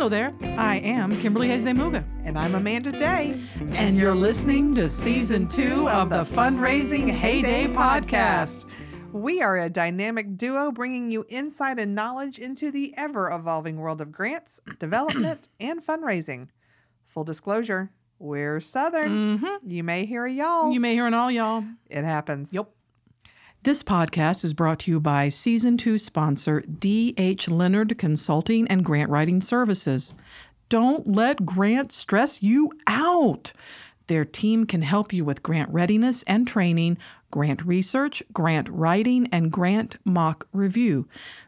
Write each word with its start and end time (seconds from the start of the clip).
Hello 0.00 0.08
there. 0.08 0.32
I 0.58 0.76
am 0.76 1.14
Kimberly 1.20 1.48
Hayes 1.48 1.62
de 1.62 1.68
And 2.24 2.38
I'm 2.38 2.54
Amanda 2.54 2.90
Day. 2.90 3.38
And 3.72 3.98
you're 3.98 4.14
listening 4.14 4.74
to 4.76 4.88
season 4.88 5.46
two 5.46 5.90
of 5.90 6.08
the 6.08 6.24
Fundraising 6.24 7.10
Heyday 7.10 7.66
podcast. 7.66 8.70
We 9.12 9.42
are 9.42 9.58
a 9.58 9.68
dynamic 9.68 10.38
duo 10.38 10.72
bringing 10.72 11.10
you 11.10 11.26
insight 11.28 11.78
and 11.78 11.94
knowledge 11.94 12.38
into 12.38 12.70
the 12.70 12.94
ever 12.96 13.28
evolving 13.30 13.76
world 13.76 14.00
of 14.00 14.10
grants, 14.10 14.58
development, 14.78 15.50
and 15.60 15.84
fundraising. 15.84 16.48
Full 17.08 17.24
disclosure, 17.24 17.90
we're 18.18 18.58
Southern. 18.58 19.38
Mm-hmm. 19.38 19.70
You 19.70 19.84
may 19.84 20.06
hear 20.06 20.24
a 20.24 20.32
y'all. 20.32 20.72
You 20.72 20.80
may 20.80 20.94
hear 20.94 21.08
an 21.08 21.12
all, 21.12 21.30
y'all. 21.30 21.62
it 21.90 22.04
happens. 22.04 22.54
Yep. 22.54 22.70
This 23.62 23.82
podcast 23.82 24.42
is 24.42 24.54
brought 24.54 24.78
to 24.80 24.90
you 24.90 25.00
by 25.00 25.28
season 25.28 25.76
two 25.76 25.98
sponsor 25.98 26.62
D.H. 26.62 27.46
Leonard 27.46 27.98
Consulting 27.98 28.66
and 28.68 28.82
Grant 28.82 29.10
Writing 29.10 29.42
Services. 29.42 30.14
Don't 30.70 31.06
let 31.06 31.44
grants 31.44 31.94
stress 31.94 32.42
you 32.42 32.72
out. 32.86 33.52
Their 34.06 34.24
team 34.24 34.64
can 34.64 34.80
help 34.80 35.12
you 35.12 35.26
with 35.26 35.42
grant 35.42 35.68
readiness 35.68 36.22
and 36.22 36.48
training, 36.48 36.96
grant 37.30 37.62
research, 37.66 38.22
grant 38.32 38.66
writing, 38.70 39.28
and 39.30 39.52
grant 39.52 39.98
mock 40.06 40.48
review. 40.54 41.06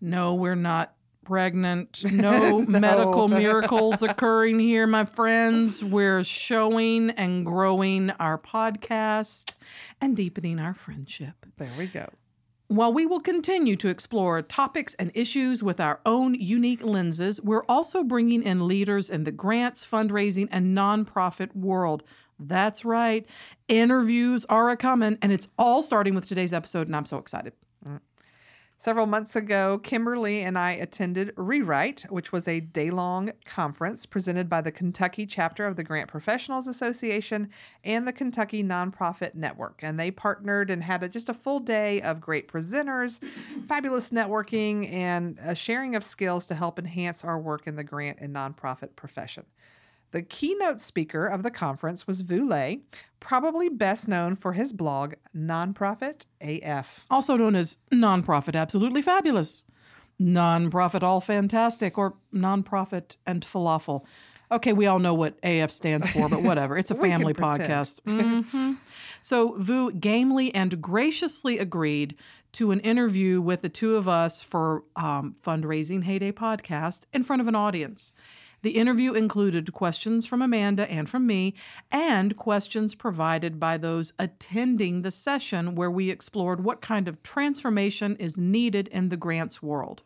No, 0.00 0.34
we're 0.34 0.56
not 0.56 0.94
pregnant. 1.24 2.02
No, 2.12 2.60
No. 2.60 2.78
medical 2.80 3.28
miracles 3.28 4.02
occurring 4.02 4.58
here, 4.60 4.86
my 4.86 5.04
friends. 5.04 5.82
We're 5.82 6.22
showing 6.24 7.10
and 7.10 7.44
growing 7.44 8.10
our 8.20 8.38
podcast 8.38 9.52
and 10.00 10.16
deepening 10.16 10.58
our 10.58 10.74
friendship. 10.74 11.34
There 11.56 11.70
we 11.78 11.86
go. 11.86 12.08
While 12.68 12.92
we 12.94 13.04
will 13.04 13.20
continue 13.20 13.76
to 13.76 13.88
explore 13.88 14.40
topics 14.42 14.94
and 14.94 15.10
issues 15.14 15.62
with 15.62 15.80
our 15.80 16.00
own 16.06 16.34
unique 16.34 16.82
lenses, 16.82 17.40
we're 17.42 17.64
also 17.68 18.02
bringing 18.02 18.42
in 18.42 18.66
leaders 18.66 19.10
in 19.10 19.24
the 19.24 19.32
grants, 19.32 19.86
fundraising, 19.86 20.48
and 20.50 20.76
nonprofit 20.76 21.54
world. 21.54 22.02
That's 22.38 22.84
right. 22.84 23.26
Interviews 23.68 24.44
are 24.48 24.70
a 24.70 24.76
coming, 24.76 25.18
and 25.22 25.30
it's 25.30 25.46
all 25.58 25.82
starting 25.82 26.14
with 26.14 26.26
today's 26.26 26.52
episode, 26.52 26.86
and 26.86 26.96
I'm 26.96 27.06
so 27.06 27.18
excited. 27.18 27.52
Several 28.76 29.06
months 29.06 29.34
ago, 29.34 29.78
Kimberly 29.78 30.40
and 30.40 30.58
I 30.58 30.72
attended 30.72 31.32
Rewrite, 31.36 32.02
which 32.10 32.32
was 32.32 32.46
a 32.46 32.60
day 32.60 32.90
long 32.90 33.32
conference 33.46 34.04
presented 34.04 34.48
by 34.48 34.60
the 34.60 34.72
Kentucky 34.72 35.24
chapter 35.26 35.64
of 35.64 35.76
the 35.76 35.84
Grant 35.84 36.10
Professionals 36.10 36.66
Association 36.66 37.48
and 37.84 38.06
the 38.06 38.12
Kentucky 38.12 38.62
Nonprofit 38.62 39.34
Network. 39.34 39.80
And 39.82 39.98
they 39.98 40.10
partnered 40.10 40.70
and 40.70 40.82
had 40.82 41.02
a, 41.02 41.08
just 41.08 41.30
a 41.30 41.34
full 41.34 41.60
day 41.60 42.02
of 42.02 42.20
great 42.20 42.48
presenters, 42.48 43.20
fabulous 43.68 44.10
networking, 44.10 44.92
and 44.92 45.38
a 45.42 45.54
sharing 45.54 45.94
of 45.94 46.04
skills 46.04 46.44
to 46.46 46.54
help 46.54 46.78
enhance 46.78 47.24
our 47.24 47.38
work 47.38 47.66
in 47.66 47.76
the 47.76 47.84
grant 47.84 48.18
and 48.20 48.34
nonprofit 48.34 48.94
profession. 48.96 49.46
The 50.12 50.22
keynote 50.22 50.78
speaker 50.80 51.26
of 51.26 51.42
the 51.42 51.50
conference 51.50 52.06
was 52.06 52.20
Vu 52.20 52.44
Le, 52.44 52.76
probably 53.20 53.68
best 53.68 54.06
known 54.06 54.36
for 54.36 54.52
his 54.52 54.72
blog, 54.72 55.14
Nonprofit 55.36 56.26
AF. 56.40 57.04
Also 57.10 57.36
known 57.36 57.56
as 57.56 57.78
Nonprofit 57.92 58.54
Absolutely 58.54 59.02
Fabulous, 59.02 59.64
Nonprofit 60.20 61.02
All 61.02 61.20
Fantastic, 61.20 61.98
or 61.98 62.14
Nonprofit 62.32 63.16
and 63.26 63.44
Falafel. 63.44 64.04
Okay, 64.52 64.72
we 64.72 64.86
all 64.86 64.98
know 65.00 65.14
what 65.14 65.36
AF 65.42 65.70
stands 65.72 66.08
for, 66.10 66.28
but 66.28 66.42
whatever. 66.42 66.76
It's 66.78 66.90
a 66.90 66.94
family 67.08 67.34
podcast. 67.34 68.00
Mhm. 68.04 68.76
So 69.22 69.56
Vu 69.58 69.90
gamely 69.90 70.54
and 70.54 70.80
graciously 70.80 71.58
agreed 71.58 72.14
to 72.52 72.70
an 72.70 72.78
interview 72.80 73.40
with 73.40 73.62
the 73.62 73.68
two 73.68 73.96
of 73.96 74.06
us 74.06 74.42
for 74.42 74.84
um, 74.94 75.34
Fundraising 75.44 76.04
Heyday 76.04 76.30
podcast 76.30 77.00
in 77.12 77.24
front 77.24 77.42
of 77.42 77.48
an 77.48 77.54
audience. 77.56 78.12
The 78.64 78.78
interview 78.78 79.12
included 79.12 79.74
questions 79.74 80.24
from 80.24 80.40
Amanda 80.40 80.90
and 80.90 81.06
from 81.06 81.26
me, 81.26 81.52
and 81.90 82.34
questions 82.34 82.94
provided 82.94 83.60
by 83.60 83.76
those 83.76 84.14
attending 84.18 85.02
the 85.02 85.10
session 85.10 85.74
where 85.74 85.90
we 85.90 86.08
explored 86.08 86.64
what 86.64 86.80
kind 86.80 87.06
of 87.06 87.22
transformation 87.22 88.16
is 88.16 88.38
needed 88.38 88.88
in 88.88 89.10
the 89.10 89.18
grants 89.18 89.62
world. 89.62 90.00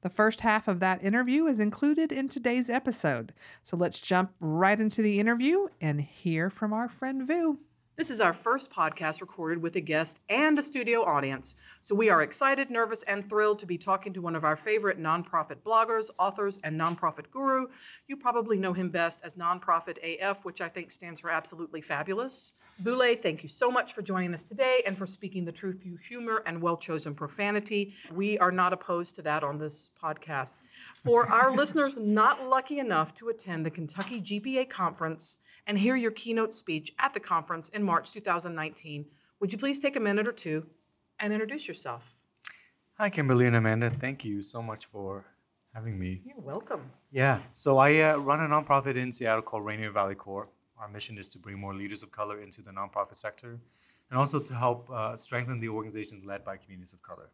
The 0.00 0.10
first 0.10 0.40
half 0.40 0.66
of 0.66 0.80
that 0.80 1.04
interview 1.04 1.46
is 1.46 1.60
included 1.60 2.10
in 2.10 2.28
today's 2.28 2.68
episode. 2.68 3.32
So 3.62 3.76
let's 3.76 4.00
jump 4.00 4.32
right 4.40 4.80
into 4.80 5.00
the 5.00 5.20
interview 5.20 5.68
and 5.80 6.00
hear 6.00 6.50
from 6.50 6.72
our 6.72 6.88
friend 6.88 7.24
Vu. 7.24 7.60
This 7.94 8.08
is 8.08 8.22
our 8.22 8.32
first 8.32 8.70
podcast 8.70 9.20
recorded 9.20 9.60
with 9.60 9.76
a 9.76 9.80
guest 9.80 10.20
and 10.30 10.58
a 10.58 10.62
studio 10.62 11.04
audience. 11.04 11.56
So 11.80 11.94
we 11.94 12.08
are 12.08 12.22
excited, 12.22 12.70
nervous, 12.70 13.02
and 13.02 13.28
thrilled 13.28 13.58
to 13.58 13.66
be 13.66 13.76
talking 13.76 14.14
to 14.14 14.22
one 14.22 14.34
of 14.34 14.44
our 14.44 14.56
favorite 14.56 14.98
nonprofit 14.98 15.56
bloggers, 15.62 16.08
authors, 16.18 16.58
and 16.64 16.80
nonprofit 16.80 17.30
guru. 17.30 17.66
You 18.08 18.16
probably 18.16 18.56
know 18.56 18.72
him 18.72 18.88
best 18.88 19.20
as 19.26 19.34
Nonprofit 19.34 19.98
AF, 20.02 20.42
which 20.46 20.62
I 20.62 20.70
think 20.70 20.90
stands 20.90 21.20
for 21.20 21.28
absolutely 21.28 21.82
fabulous. 21.82 22.54
Vu 22.80 22.96
Le, 22.96 23.14
thank 23.14 23.42
you 23.42 23.48
so 23.50 23.70
much 23.70 23.92
for 23.92 24.00
joining 24.00 24.32
us 24.32 24.44
today 24.44 24.82
and 24.86 24.96
for 24.96 25.04
speaking 25.04 25.44
the 25.44 25.52
truth 25.52 25.82
through 25.82 25.98
humor 25.98 26.42
and 26.46 26.62
well 26.62 26.78
chosen 26.78 27.14
profanity. 27.14 27.92
We 28.14 28.38
are 28.38 28.50
not 28.50 28.72
opposed 28.72 29.16
to 29.16 29.22
that 29.22 29.44
on 29.44 29.58
this 29.58 29.90
podcast. 30.02 30.62
For 31.04 31.28
our 31.28 31.52
listeners 31.52 31.98
not 31.98 32.48
lucky 32.48 32.78
enough 32.78 33.12
to 33.14 33.30
attend 33.30 33.66
the 33.66 33.70
Kentucky 33.70 34.20
GPA 34.20 34.70
conference 34.70 35.38
and 35.66 35.76
hear 35.76 35.96
your 35.96 36.12
keynote 36.12 36.54
speech 36.54 36.94
at 37.00 37.12
the 37.12 37.18
conference 37.18 37.70
in 37.70 37.82
March 37.82 38.12
2019, 38.12 39.06
would 39.40 39.50
you 39.50 39.58
please 39.58 39.80
take 39.80 39.96
a 39.96 40.00
minute 40.00 40.28
or 40.28 40.32
two 40.32 40.64
and 41.18 41.32
introduce 41.32 41.66
yourself? 41.66 42.22
Hi, 42.98 43.10
Kimberly 43.10 43.48
and 43.48 43.56
Amanda. 43.56 43.90
Thank 43.90 44.24
you 44.24 44.42
so 44.42 44.62
much 44.62 44.86
for 44.86 45.24
having 45.74 45.98
me. 45.98 46.22
You're 46.24 46.38
welcome. 46.38 46.88
Yeah, 47.10 47.40
so 47.50 47.78
I 47.78 47.98
uh, 47.98 48.18
run 48.18 48.38
a 48.38 48.46
nonprofit 48.46 48.94
in 48.94 49.10
Seattle 49.10 49.42
called 49.42 49.64
Rainier 49.64 49.90
Valley 49.90 50.14
Corps. 50.14 50.48
Our 50.78 50.86
mission 50.86 51.18
is 51.18 51.26
to 51.30 51.38
bring 51.38 51.58
more 51.58 51.74
leaders 51.74 52.04
of 52.04 52.12
color 52.12 52.40
into 52.40 52.62
the 52.62 52.70
nonprofit 52.70 53.16
sector 53.16 53.58
and 54.10 54.18
also 54.20 54.38
to 54.38 54.54
help 54.54 54.88
uh, 54.88 55.16
strengthen 55.16 55.58
the 55.58 55.68
organizations 55.68 56.24
led 56.24 56.44
by 56.44 56.56
communities 56.56 56.92
of 56.92 57.02
color. 57.02 57.28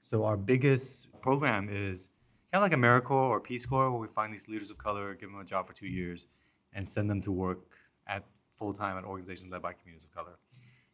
So, 0.00 0.24
our 0.24 0.38
biggest 0.38 1.12
program 1.20 1.68
is 1.70 2.08
kind 2.52 2.62
of 2.62 2.70
like 2.70 2.78
AmeriCorps 2.78 3.10
or 3.10 3.40
Peace 3.40 3.64
Corps, 3.64 3.90
where 3.90 4.00
we 4.00 4.06
find 4.06 4.32
these 4.32 4.46
leaders 4.46 4.70
of 4.70 4.76
color, 4.76 5.14
give 5.14 5.30
them 5.30 5.40
a 5.40 5.44
job 5.44 5.66
for 5.66 5.72
two 5.72 5.86
years, 5.86 6.26
and 6.74 6.86
send 6.86 7.08
them 7.08 7.20
to 7.22 7.32
work 7.32 7.60
at 8.06 8.24
full 8.52 8.74
time 8.74 8.98
at 8.98 9.04
organizations 9.04 9.50
led 9.50 9.62
by 9.62 9.72
communities 9.72 10.04
of 10.04 10.14
color. 10.14 10.36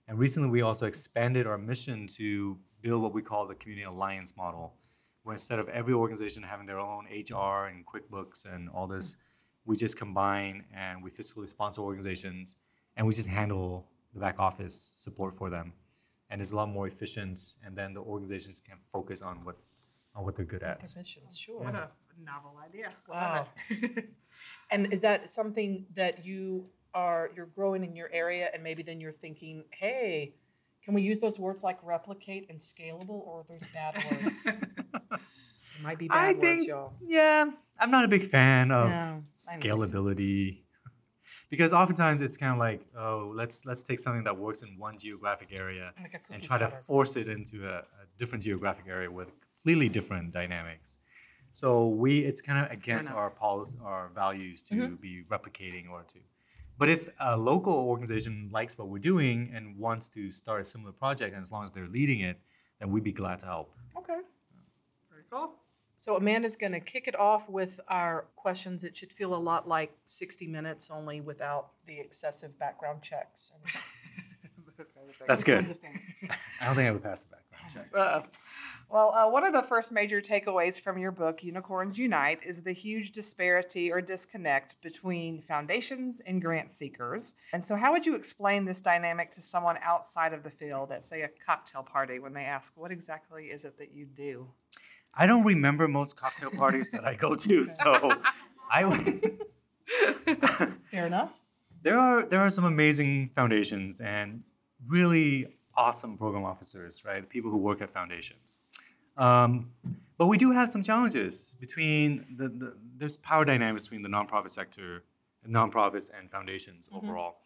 And 0.07 0.19
recently, 0.19 0.49
we 0.49 0.63
also 0.63 0.87
expanded 0.87 1.47
our 1.49 1.59
mission 1.59 2.07
to 2.17 2.57
build 2.81 3.03
what 3.03 3.13
we 3.13 3.23
call 3.23 3.47
the 3.47 3.57
community 3.57 3.85
alliance 3.85 4.37
model, 4.37 4.75
where 5.25 5.35
instead 5.35 5.59
of 5.59 5.69
every 5.71 5.95
organization 5.95 6.45
having 6.45 6.65
their 6.65 6.79
own 6.79 7.07
HR 7.07 7.67
and 7.67 7.85
QuickBooks 7.85 8.45
and 8.47 8.69
all 8.71 8.87
this, 8.87 9.17
we 9.65 9.77
just 9.77 9.97
combine 9.97 10.65
and 10.73 11.03
we 11.03 11.11
fiscally 11.11 11.47
sponsor 11.49 11.83
organizations 11.83 12.55
and 12.97 13.07
we 13.07 13.13
just 13.13 13.29
handle 13.29 13.87
the 14.15 14.21
back 14.21 14.39
office 14.39 14.95
support 14.97 15.35
for 15.35 15.51
them. 15.51 15.73
And 16.31 16.41
it's 16.41 16.53
a 16.53 16.57
lot 16.57 16.69
more 16.69 16.87
efficient, 16.87 17.55
and 17.65 17.77
then 17.77 17.95
the 17.95 18.01
organizations 18.01 18.61
can 18.61 18.77
focus 18.79 19.23
on 19.23 19.45
what 19.45 19.57
on 20.19 20.25
what 20.25 20.35
they're 20.35 20.45
good 20.45 20.63
at. 20.63 20.81
Missions, 20.97 21.39
sure. 21.39 21.63
What 21.63 21.75
a 21.75 21.89
novel 22.23 22.57
idea. 22.63 22.91
Wow. 23.09 23.47
and 24.71 24.93
is 24.93 25.01
that 25.03 25.29
something 25.29 25.87
that 25.95 26.25
you 26.27 26.67
are 26.95 27.31
you're 27.37 27.47
growing 27.47 27.85
in 27.85 27.95
your 27.95 28.11
area 28.13 28.51
and 28.53 28.63
maybe 28.63 28.83
then 28.83 29.01
you're 29.01 29.13
thinking, 29.13 29.65
hey, 29.71 30.35
can 30.85 30.95
we 30.95 31.03
use 31.03 31.21
those 31.21 31.39
words 31.39 31.63
like 31.63 31.79
replicate 31.83 32.47
and 32.51 32.59
scalable 32.59 33.25
or 33.27 33.41
are 33.41 33.45
those 33.49 33.65
bad 33.73 33.95
words? 34.11 34.45
It 34.47 35.85
might 35.85 35.99
be 35.99 36.09
bad 36.09 36.17
I 36.17 36.29
words, 36.33 36.41
think, 36.41 36.67
y'all. 36.69 36.95
yeah, 37.07 37.45
I'm 37.79 37.91
not 37.91 38.05
a 38.05 38.09
big 38.09 38.25
fan 38.25 38.73
of 38.73 38.89
No, 38.89 39.23
scalability 39.35 40.63
because 41.51 41.73
oftentimes 41.73 42.23
it's 42.23 42.37
kind 42.37 42.53
of 42.53 42.59
like, 42.59 42.81
oh, 42.97 43.31
let's 43.35 43.65
let's 43.67 43.83
take 43.85 44.01
something 44.01 44.25
that 44.25 44.37
works 44.37 44.63
in 44.63 44.77
one 44.79 44.99
geographic 44.99 45.53
area 45.53 45.93
Like 46.01 46.15
and 46.15 46.23
cookie 46.25 46.47
try 46.47 46.59
to 46.59 46.69
force 46.69 47.17
it 47.17 47.29
into 47.29 47.69
a, 47.69 47.79
a 47.79 47.85
different 48.17 48.43
geographic 48.43 48.87
area 48.89 49.11
with 49.11 49.29
completely 49.59 49.89
different 49.89 50.33
dynamics. 50.33 50.99
So 51.51 51.89
we, 51.89 52.19
it's 52.21 52.41
kind 52.41 52.65
of 52.65 52.71
against 52.71 53.11
our 53.11 53.31
policy, 53.31 53.79
our 53.83 54.09
values 54.15 54.63
to 54.63 54.75
Mhm. 54.75 55.01
be 55.01 55.25
replicating 55.31 55.89
or 55.91 56.03
to. 56.05 56.19
But 56.79 56.89
if 56.89 57.09
a 57.21 57.37
local 57.37 57.73
organization 57.75 58.51
likes 58.53 58.79
what 58.79 58.89
we're 58.89 58.99
doing 59.01 59.51
and 59.53 59.77
wants 59.77 60.09
to 60.11 60.31
start 60.31 60.61
a 60.61 60.65
similar 60.65 60.93
project, 60.93 61.35
and 61.35 61.43
as 61.43 61.51
long 61.51 61.65
as 61.65 61.73
they're 61.73 61.89
leading 61.89 62.21
it, 62.21 62.39
then 62.79 62.91
we'd 62.93 63.03
be 63.03 63.13
glad 63.13 63.41
to 63.41 63.47
help. 63.47 63.75
Okay. 63.97 64.21
Very 65.11 65.25
cool. 65.31 65.55
So 65.97 66.17
Amanda's 66.17 66.55
going 66.55 66.71
to 66.73 66.79
kick 66.81 67.09
it 67.09 67.17
off 67.19 67.49
with 67.49 67.81
our 67.89 68.27
questions. 68.37 68.85
It 68.85 68.95
should 68.95 69.13
feel 69.13 69.35
a 69.35 69.43
lot 69.51 69.67
like 69.67 69.93
60 70.07 70.47
minutes, 70.47 70.91
only 70.93 71.21
without 71.21 71.73
the 71.87 71.99
excessive 71.99 72.57
background 72.61 73.03
checks. 73.03 73.51
And 73.53 73.63
those 74.77 74.91
kinds 74.91 75.11
of 75.11 75.17
things. 75.17 75.27
That's 75.27 75.41
Those 75.41 75.45
good. 75.45 75.55
kinds 75.59 75.71
of 75.71 75.81
things. 75.81 76.13
I 76.61 76.67
don't 76.67 76.77
think 76.77 76.87
I 76.89 76.93
would 76.93 77.03
pass 77.03 77.25
it 77.25 77.31
background 77.33 77.48
check. 77.69 77.89
Uh, 77.95 78.23
well, 78.91 79.15
uh, 79.15 79.29
one 79.31 79.45
of 79.45 79.53
the 79.53 79.63
first 79.63 79.93
major 79.93 80.23
takeaways 80.23 80.81
from 80.81 80.97
your 80.97 81.11
book, 81.11 81.45
Unicorns 81.45 81.99
Unite, 81.99 82.41
is 82.43 82.63
the 82.63 82.73
huge 82.73 83.13
disparity 83.13 83.93
or 83.93 84.01
disconnect 84.01 84.81
between 84.81 85.43
foundations 85.43 86.21
and 86.21 86.41
grant 86.41 86.73
seekers. 86.73 87.35
And 87.53 87.63
so, 87.63 87.77
how 87.77 87.93
would 87.93 88.07
you 88.07 88.15
explain 88.15 88.65
this 88.65 88.81
dynamic 88.81 89.31
to 89.33 89.43
someone 89.43 89.77
outside 89.83 90.33
of 90.33 90.43
the 90.43 90.51
field 90.51 90.91
at, 90.91 91.03
say, 91.03 91.23
a 91.23 91.29
cocktail 91.45 91.83
party 91.83 92.19
when 92.19 92.33
they 92.33 92.45
ask, 92.45 92.73
What 92.77 92.91
exactly 92.91 93.47
is 93.47 93.65
it 93.65 93.77
that 93.79 93.93
you 93.93 94.07
do? 94.07 94.49
I 95.15 95.27
don't 95.27 95.45
remember 95.45 95.87
most 95.89 96.17
cocktail 96.17 96.51
parties 96.51 96.91
that 96.93 97.05
I 97.05 97.15
go 97.15 97.35
to, 97.35 97.65
so 97.67 98.15
I. 98.71 98.85
Fair 100.85 101.07
enough. 101.07 101.33
there 101.83 101.99
are 101.99 102.27
there 102.27 102.41
are 102.41 102.51
some 102.51 102.65
amazing 102.65 103.31
foundations 103.31 104.01
and 104.01 104.43
really 104.87 105.58
awesome 105.79 106.19
program 106.19 106.45
officers, 106.45 107.05
right? 107.07 107.27
People 107.29 107.51
who 107.51 107.57
work 107.57 107.81
at 107.81 107.91
foundations. 107.91 108.59
Um, 109.17 109.71
but 110.19 110.27
we 110.27 110.37
do 110.37 110.51
have 110.51 110.69
some 110.69 110.83
challenges 110.83 111.55
between 111.61 112.27
the, 112.37 112.49
the 112.49 112.75
there's 112.97 113.17
power 113.17 113.45
dynamics 113.45 113.85
between 113.85 114.03
the 114.03 114.09
nonprofit 114.09 114.51
sector, 114.51 115.05
nonprofits, 115.49 116.11
and 116.17 116.31
foundations 116.31 116.89
overall. 116.93 117.37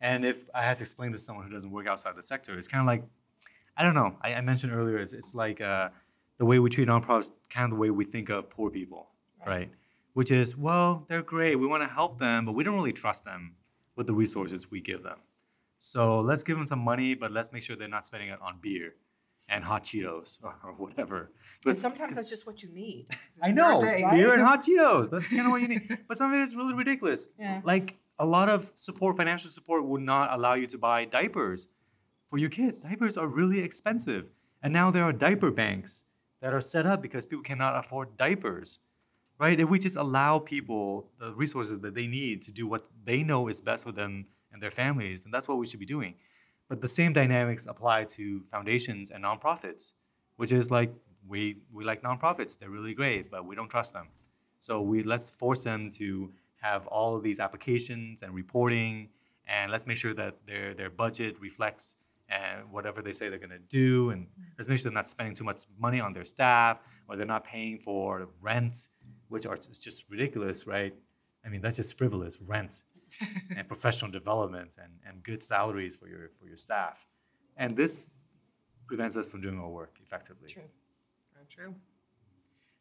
And 0.00 0.24
if 0.24 0.48
I 0.54 0.62
had 0.62 0.76
to 0.78 0.84
explain 0.84 1.10
this 1.10 1.20
to 1.22 1.24
someone 1.26 1.44
who 1.44 1.52
doesn't 1.52 1.70
work 1.70 1.86
outside 1.86 2.14
the 2.14 2.22
sector, 2.22 2.56
it's 2.56 2.68
kind 2.68 2.80
of 2.80 2.86
like 2.86 3.02
I 3.76 3.82
don't 3.82 3.94
know. 3.94 4.14
I, 4.22 4.34
I 4.34 4.40
mentioned 4.40 4.72
earlier, 4.72 4.98
it's, 4.98 5.12
it's 5.12 5.34
like 5.34 5.60
uh, 5.60 5.88
the 6.38 6.44
way 6.44 6.58
we 6.58 6.70
treat 6.70 6.88
nonprofits, 6.88 7.32
kind 7.48 7.64
of 7.64 7.70
the 7.70 7.76
way 7.76 7.90
we 7.90 8.04
think 8.04 8.28
of 8.28 8.50
poor 8.50 8.70
people, 8.70 9.08
right? 9.46 9.70
Which 10.14 10.30
is, 10.30 10.56
well, 10.56 11.04
they're 11.08 11.22
great. 11.22 11.56
We 11.58 11.66
want 11.66 11.82
to 11.82 11.88
help 11.88 12.18
them, 12.18 12.44
but 12.44 12.52
we 12.52 12.64
don't 12.64 12.74
really 12.74 12.92
trust 12.92 13.24
them 13.24 13.54
with 13.96 14.06
the 14.06 14.14
resources 14.14 14.70
we 14.70 14.80
give 14.80 15.02
them. 15.02 15.18
So 15.82 16.20
let's 16.20 16.42
give 16.42 16.58
them 16.58 16.66
some 16.66 16.80
money, 16.80 17.14
but 17.14 17.32
let's 17.32 17.52
make 17.52 17.62
sure 17.62 17.74
they're 17.74 17.88
not 17.88 18.04
spending 18.04 18.28
it 18.28 18.38
on 18.42 18.58
beer 18.60 18.96
and 19.48 19.64
hot 19.64 19.82
Cheetos 19.82 20.38
or, 20.42 20.54
or 20.64 20.72
whatever. 20.74 21.32
But 21.64 21.74
sometimes 21.74 22.14
that's 22.14 22.28
just 22.28 22.46
what 22.46 22.62
you 22.62 22.68
need. 22.68 23.06
I 23.42 23.50
know 23.50 23.80
day, 23.80 24.06
beer 24.10 24.28
right? 24.28 24.38
and 24.38 24.42
hot 24.46 24.62
Cheetos. 24.62 25.10
That's 25.10 25.30
kind 25.30 25.46
of 25.46 25.52
what 25.52 25.62
you 25.62 25.68
need. 25.68 25.98
But 26.06 26.18
some 26.18 26.34
of 26.34 26.38
it 26.38 26.42
is 26.42 26.54
really 26.54 26.74
ridiculous. 26.74 27.30
Yeah. 27.38 27.62
Like 27.64 27.96
a 28.18 28.26
lot 28.26 28.50
of 28.50 28.70
support, 28.74 29.16
financial 29.16 29.48
support, 29.48 29.86
would 29.86 30.02
not 30.02 30.34
allow 30.34 30.52
you 30.52 30.66
to 30.66 30.76
buy 30.76 31.06
diapers 31.06 31.68
for 32.28 32.36
your 32.36 32.50
kids. 32.50 32.82
Diapers 32.82 33.16
are 33.16 33.26
really 33.26 33.60
expensive, 33.60 34.26
and 34.62 34.74
now 34.74 34.90
there 34.90 35.04
are 35.04 35.14
diaper 35.14 35.50
banks 35.50 36.04
that 36.42 36.52
are 36.52 36.60
set 36.60 36.84
up 36.84 37.00
because 37.00 37.24
people 37.24 37.42
cannot 37.42 37.74
afford 37.82 38.18
diapers. 38.18 38.80
Right? 39.38 39.58
If 39.58 39.70
we 39.70 39.78
just 39.78 39.96
allow 39.96 40.40
people 40.40 41.08
the 41.18 41.32
resources 41.32 41.80
that 41.80 41.94
they 41.94 42.06
need 42.06 42.42
to 42.42 42.52
do 42.52 42.66
what 42.66 42.90
they 43.06 43.22
know 43.22 43.48
is 43.48 43.62
best 43.62 43.84
for 43.84 43.92
them 43.92 44.26
and 44.52 44.62
their 44.62 44.70
families, 44.70 45.24
and 45.24 45.32
that's 45.34 45.48
what 45.48 45.58
we 45.58 45.66
should 45.66 45.80
be 45.80 45.86
doing. 45.86 46.14
But 46.68 46.80
the 46.80 46.88
same 46.88 47.12
dynamics 47.12 47.66
apply 47.66 48.04
to 48.04 48.42
foundations 48.50 49.10
and 49.10 49.24
nonprofits, 49.24 49.92
which 50.36 50.52
is 50.52 50.70
like 50.70 50.92
we 51.28 51.58
we 51.72 51.84
like 51.84 52.02
nonprofits. 52.02 52.58
They're 52.58 52.70
really 52.70 52.94
great, 52.94 53.30
but 53.30 53.44
we 53.44 53.54
don't 53.56 53.68
trust 53.68 53.92
them. 53.92 54.08
So 54.58 54.80
we 54.80 55.02
let's 55.02 55.30
force 55.30 55.64
them 55.64 55.90
to 55.92 56.30
have 56.60 56.86
all 56.88 57.16
of 57.16 57.22
these 57.22 57.40
applications 57.40 58.22
and 58.22 58.34
reporting, 58.34 59.08
and 59.46 59.70
let's 59.72 59.86
make 59.86 59.96
sure 59.96 60.14
that 60.14 60.36
their 60.46 60.74
their 60.74 60.90
budget 60.90 61.40
reflects 61.40 61.96
and 62.28 62.70
whatever 62.70 63.02
they 63.02 63.12
say 63.12 63.28
they're 63.28 63.38
going 63.38 63.50
to 63.50 63.58
do, 63.58 64.10
and 64.10 64.26
let's 64.56 64.68
make 64.68 64.78
sure 64.78 64.84
they're 64.84 64.94
not 64.94 65.06
spending 65.06 65.34
too 65.34 65.44
much 65.44 65.66
money 65.78 66.00
on 66.00 66.12
their 66.12 66.24
staff 66.24 66.78
or 67.08 67.16
they're 67.16 67.26
not 67.26 67.42
paying 67.42 67.76
for 67.78 68.28
rent, 68.40 68.88
which 69.28 69.46
are 69.46 69.56
just 69.56 70.08
ridiculous, 70.08 70.66
right? 70.66 70.94
I 71.44 71.48
mean 71.48 71.60
that's 71.60 71.76
just 71.76 71.96
frivolous 71.96 72.40
rent 72.42 72.82
and 73.56 73.66
professional 73.66 74.10
development 74.10 74.78
and, 74.82 74.92
and 75.06 75.22
good 75.22 75.42
salaries 75.42 75.96
for 75.96 76.08
your 76.08 76.30
for 76.38 76.46
your 76.46 76.56
staff, 76.56 77.06
and 77.56 77.76
this 77.76 78.10
prevents 78.86 79.16
us 79.16 79.28
from 79.28 79.40
doing 79.40 79.58
our 79.58 79.68
work 79.68 79.96
effectively. 80.04 80.48
True. 80.48 80.62
Very 81.34 81.46
true. 81.48 81.74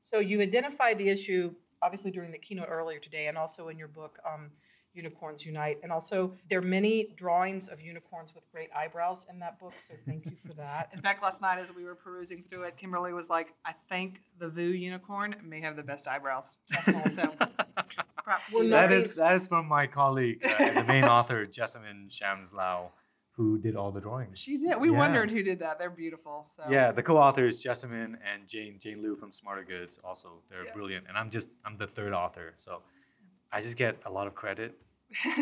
So 0.02 0.20
you 0.20 0.42
identified 0.42 0.98
the 0.98 1.10
issue 1.10 1.54
obviously 1.82 2.12
during 2.12 2.32
the 2.32 2.38
keynote 2.38 2.68
earlier 2.70 3.00
today, 3.00 3.28
and 3.28 3.38
also 3.38 3.70
in 3.70 3.78
your 3.78 3.88
book, 3.88 4.20
um, 4.26 4.52
Unicorns 4.94 5.46
Unite. 5.46 5.78
And 5.84 5.92
also, 5.92 6.34
there 6.50 6.60
are 6.60 6.64
many 6.64 7.14
drawings 7.16 7.68
of 7.68 7.80
unicorns 7.80 8.34
with 8.34 8.52
great 8.52 8.70
eyebrows 8.76 9.28
in 9.30 9.40
that 9.40 9.60
book. 9.60 9.74
So 9.78 9.94
thank 10.06 10.26
you 10.26 10.36
for 10.36 10.54
that. 10.54 10.90
In 10.94 11.02
fact, 11.02 11.22
last 11.22 11.42
night 11.42 11.60
as 11.60 11.74
we 11.74 11.84
were 11.84 11.96
perusing 11.96 12.44
through 12.44 12.64
it, 12.64 12.76
Kimberly 12.76 13.14
was 13.14 13.30
like, 13.30 13.54
I 13.66 13.74
think 13.88 14.22
the 14.40 14.50
Vu 14.50 14.64
unicorn 14.64 15.36
may 15.44 15.62
have 15.62 15.76
the 15.76 15.84
best 15.84 16.08
eyebrows. 16.08 16.58
Definitely. 16.72 17.12
So, 17.12 17.34
props 18.30 18.50
to 18.50 18.56
We're 18.56 18.64
you. 18.64 18.70
not 18.70 18.82
That 18.82 18.88
being- 18.90 19.02
is 19.02 19.16
that 19.16 19.36
is 19.36 19.48
from 19.48 19.68
my 19.68 19.88
colleague, 19.88 20.44
uh, 20.46 20.74
the 20.82 20.84
main 20.84 21.04
author, 21.04 21.46
Jessamyn 21.46 22.12
Shams-Lau, 22.12 22.92
who 23.32 23.58
did 23.58 23.76
all 23.76 23.92
the 23.92 24.02
drawings. 24.02 24.38
She 24.40 24.58
did. 24.58 24.80
We 24.80 24.92
Yeah. 24.92 24.98
wondered 24.98 25.32
who 25.32 25.42
did 25.44 25.60
that. 25.60 25.80
They're 25.80 25.90
beautiful. 25.90 26.46
So 26.50 26.64
Yeah, 26.70 26.92
the 26.92 27.02
co-authors 27.04 27.64
Jessamyn 27.64 28.18
and 28.32 28.48
Jane 28.48 28.78
Jane 28.80 29.02
Leu 29.02 29.16
from 29.16 29.32
Smarter 29.32 29.64
Goods. 29.64 29.98
Also, 30.04 30.42
they're 30.50 30.66
Yeah. 30.66 30.74
brilliant, 30.74 31.08
and 31.08 31.18
I'm 31.18 31.30
just 31.30 31.50
I'm 31.66 31.78
the 31.78 31.88
third 31.88 32.14
author, 32.14 32.54
so 32.56 32.84
I 33.52 33.62
just 33.62 33.78
get 33.78 33.98
a 34.06 34.12
lot 34.12 34.28
of 34.28 34.36
credit. 34.36 34.80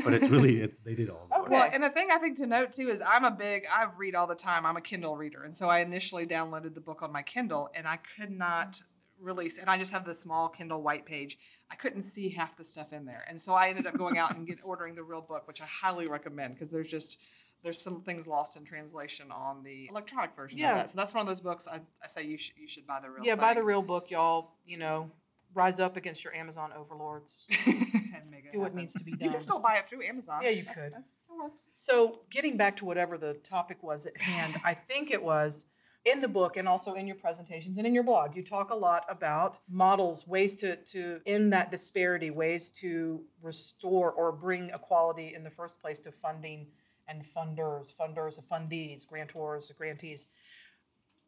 But 0.05 0.13
it's 0.13 0.29
really 0.29 0.61
it's 0.65 0.79
they 0.79 0.95
did 0.95 1.09
all 1.09 1.27
the 1.29 1.35
work. 1.39 1.47
Okay. 1.47 1.53
Well, 1.55 1.69
and 1.73 1.83
the 1.83 1.89
thing 1.89 2.07
I 2.09 2.19
think 2.19 2.37
to 2.37 2.45
note 2.47 2.71
too 2.71 2.87
is 2.89 3.01
I'm 3.01 3.25
a 3.25 3.31
big 3.31 3.65
I 3.69 3.83
read 3.97 4.15
all 4.15 4.27
the 4.27 4.35
time. 4.35 4.65
I'm 4.65 4.77
a 4.77 4.81
Kindle 4.81 5.17
reader, 5.17 5.43
and 5.43 5.53
so 5.53 5.67
I 5.69 5.79
initially 5.79 6.25
downloaded 6.25 6.73
the 6.73 6.79
book 6.81 7.01
on 7.01 7.11
my 7.11 7.21
Kindle, 7.23 7.69
and 7.75 7.85
I 7.87 7.97
could 7.97 8.31
not 8.31 8.81
release. 9.21 9.57
And 9.57 9.69
I 9.69 9.77
just 9.77 9.91
have 9.91 10.05
the 10.05 10.15
small 10.15 10.49
Kindle 10.49 10.81
white 10.81 11.05
page. 11.05 11.37
I 11.71 11.75
couldn't 11.75 12.03
see 12.03 12.29
half 12.29 12.55
the 12.55 12.63
stuff 12.63 12.93
in 12.93 13.05
there, 13.05 13.23
and 13.29 13.39
so 13.39 13.53
I 13.53 13.69
ended 13.69 13.87
up 13.87 13.97
going 13.97 14.17
out 14.17 14.35
and 14.35 14.47
get 14.47 14.59
ordering 14.63 14.95
the 14.95 15.03
real 15.03 15.21
book, 15.21 15.47
which 15.47 15.61
I 15.61 15.65
highly 15.65 16.07
recommend 16.07 16.53
because 16.55 16.71
there's 16.71 16.87
just 16.87 17.17
there's 17.63 17.81
some 17.81 18.01
things 18.01 18.27
lost 18.27 18.55
in 18.55 18.63
translation 18.63 19.31
on 19.31 19.63
the 19.63 19.87
electronic 19.89 20.35
version 20.35 20.59
Yeah. 20.59 20.71
of 20.71 20.75
that. 20.77 20.89
So 20.91 20.97
that's 20.97 21.13
one 21.13 21.21
of 21.21 21.27
those 21.27 21.41
books 21.41 21.67
I, 21.67 21.81
I 22.03 22.07
say 22.07 22.23
you 22.23 22.37
should 22.37 22.55
you 22.57 22.67
should 22.67 22.85
buy 22.87 22.99
the 23.01 23.09
real. 23.09 23.25
yeah, 23.25 23.35
buy 23.35 23.53
the 23.53 23.63
real 23.63 23.81
book, 23.81 24.11
y'all. 24.11 24.51
You 24.65 24.77
know, 24.77 25.11
rise 25.53 25.79
up 25.79 25.97
against 25.97 26.23
your 26.23 26.33
Amazon 26.35 26.71
overlords. 26.77 27.47
and 27.65 28.29
make 28.31 28.45
it 28.45 28.51
Do 28.51 28.59
what 28.59 28.65
happen. 28.67 28.79
needs 28.79 28.93
to 28.93 29.03
be 29.03 29.11
done. 29.11 29.25
You 29.25 29.31
can 29.31 29.39
still 29.39 29.59
buy 29.59 29.75
it 29.77 29.89
through 29.89 30.03
Amazon. 30.05 30.41
Yeah, 30.43 30.49
you 30.51 30.63
That's- 30.63 30.75
could. 30.75 30.93
that's- 30.93 31.15
that 31.29 31.35
works. 31.43 31.67
So, 31.73 32.21
getting 32.31 32.57
back 32.57 32.77
to 32.77 32.85
whatever 32.85 33.17
the 33.17 33.33
topic 33.35 33.81
was 33.83 34.05
at 34.05 34.15
hand, 34.17 34.55
I 34.63 34.73
think 34.73 35.11
it 35.11 35.21
was 35.21 35.65
in 36.07 36.21
the 36.21 36.27
book 36.27 36.57
and 36.57 36.67
also 36.67 36.93
in 36.93 37.05
your 37.05 37.15
presentations 37.15 37.77
and 37.77 37.85
in 37.85 37.93
your 37.93 38.03
blog, 38.03 38.35
you 38.35 38.43
talk 38.43 38.69
a 38.69 38.75
lot 38.75 39.05
about 39.09 39.59
models, 39.69 40.25
ways 40.25 40.55
to, 40.55 40.77
to 40.77 41.19
end 41.25 41.51
that 41.51 41.69
disparity, 41.69 42.29
ways 42.31 42.69
to 42.69 43.21
restore 43.41 44.11
or 44.11 44.31
bring 44.31 44.69
equality 44.69 45.33
in 45.35 45.43
the 45.43 45.49
first 45.49 45.81
place 45.81 45.99
to 45.99 46.11
funding 46.11 46.67
and 47.07 47.23
funders, 47.23 47.93
funders, 47.93 48.39
fundees, 48.45 49.05
grantors, 49.05 49.75
grantees. 49.77 50.27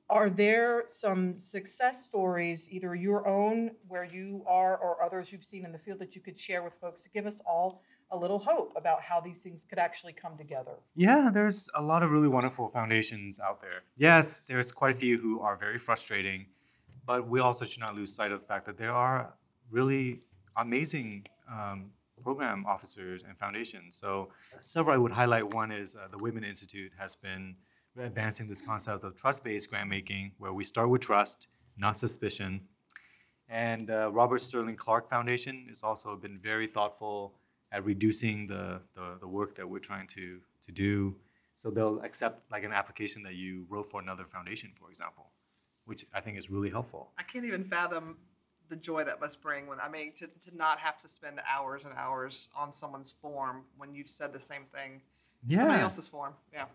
Are 0.09 0.29
there 0.29 0.85
some 0.87 1.37
success 1.37 2.03
stories, 2.03 2.67
either 2.71 2.95
your 2.95 3.27
own 3.27 3.71
where 3.87 4.05
you 4.05 4.43
are 4.47 4.77
or 4.77 5.03
others 5.03 5.31
you've 5.31 5.43
seen 5.43 5.65
in 5.65 5.71
the 5.71 5.77
field 5.77 5.99
that 5.99 6.15
you 6.15 6.21
could 6.21 6.39
share 6.39 6.63
with 6.63 6.73
folks 6.73 7.03
to 7.03 7.09
give 7.09 7.27
us 7.27 7.41
all 7.45 7.83
a 8.11 8.17
little 8.17 8.39
hope 8.39 8.73
about 8.75 9.01
how 9.01 9.19
these 9.19 9.39
things 9.39 9.63
could 9.63 9.79
actually 9.79 10.13
come 10.13 10.37
together? 10.37 10.71
Yeah, 10.95 11.29
there's 11.31 11.69
a 11.75 11.81
lot 11.81 12.03
of 12.03 12.11
really 12.11 12.27
wonderful 12.27 12.67
foundations 12.67 13.39
out 13.39 13.61
there. 13.61 13.83
Yes, 13.97 14.41
there's 14.41 14.71
quite 14.71 14.95
a 14.95 14.97
few 14.97 15.17
who 15.17 15.41
are 15.41 15.55
very 15.55 15.77
frustrating, 15.77 16.45
but 17.05 17.27
we 17.27 17.39
also 17.39 17.65
should 17.65 17.81
not 17.81 17.95
lose 17.95 18.13
sight 18.13 18.31
of 18.31 18.41
the 18.41 18.45
fact 18.45 18.65
that 18.65 18.77
there 18.77 18.93
are 18.93 19.33
really 19.69 20.21
amazing 20.57 21.25
um, 21.51 21.91
program 22.23 22.65
officers 22.67 23.23
and 23.23 23.37
foundations. 23.37 23.95
So, 23.95 24.29
several 24.57 24.95
I 24.95 24.97
would 24.97 25.11
highlight. 25.11 25.53
One 25.53 25.71
is 25.71 25.95
uh, 25.95 26.07
the 26.11 26.17
Whitman 26.17 26.43
Institute 26.43 26.91
has 26.97 27.15
been 27.15 27.55
advancing 27.97 28.47
this 28.47 28.61
concept 28.61 29.03
of 29.03 29.15
trust-based 29.15 29.69
grant 29.69 29.89
making, 29.89 30.31
where 30.37 30.53
we 30.53 30.63
start 30.63 30.89
with 30.89 31.01
trust, 31.01 31.47
not 31.77 31.97
suspicion. 31.97 32.61
And 33.49 33.89
uh, 33.89 34.11
Robert 34.13 34.41
Sterling 34.41 34.75
Clark 34.75 35.09
Foundation 35.09 35.65
has 35.69 35.81
also 35.81 36.15
been 36.15 36.37
very 36.37 36.67
thoughtful 36.67 37.33
at 37.71 37.85
reducing 37.85 38.47
the, 38.47 38.81
the, 38.95 39.17
the 39.19 39.27
work 39.27 39.55
that 39.55 39.67
we're 39.69 39.79
trying 39.79 40.07
to, 40.07 40.39
to 40.61 40.71
do. 40.71 41.15
So 41.55 41.69
they'll 41.69 41.99
accept 42.01 42.45
like 42.51 42.63
an 42.63 42.71
application 42.71 43.21
that 43.23 43.35
you 43.35 43.65
wrote 43.69 43.89
for 43.91 44.01
another 44.01 44.25
foundation, 44.25 44.71
for 44.79 44.89
example, 44.89 45.31
which 45.85 46.05
I 46.13 46.21
think 46.21 46.37
is 46.37 46.49
really 46.49 46.69
helpful. 46.69 47.11
I 47.17 47.23
can't 47.23 47.45
even 47.45 47.65
fathom 47.65 48.17
the 48.69 48.75
joy 48.75 49.03
that 49.03 49.19
must 49.19 49.41
bring 49.41 49.67
when 49.67 49.79
I 49.79 49.89
mean 49.89 50.13
to, 50.17 50.27
to 50.27 50.55
not 50.55 50.79
have 50.79 50.99
to 51.01 51.09
spend 51.09 51.41
hours 51.51 51.85
and 51.85 51.93
hours 51.97 52.47
on 52.55 52.71
someone's 52.71 53.11
form 53.11 53.63
when 53.77 53.93
you've 53.93 54.09
said 54.09 54.31
the 54.31 54.39
same 54.39 54.63
thing. 54.73 55.01
in 55.47 55.57
Somebody 55.57 55.81
else's 55.81 56.07
form. 56.07 56.33
Yeah. 56.53 56.65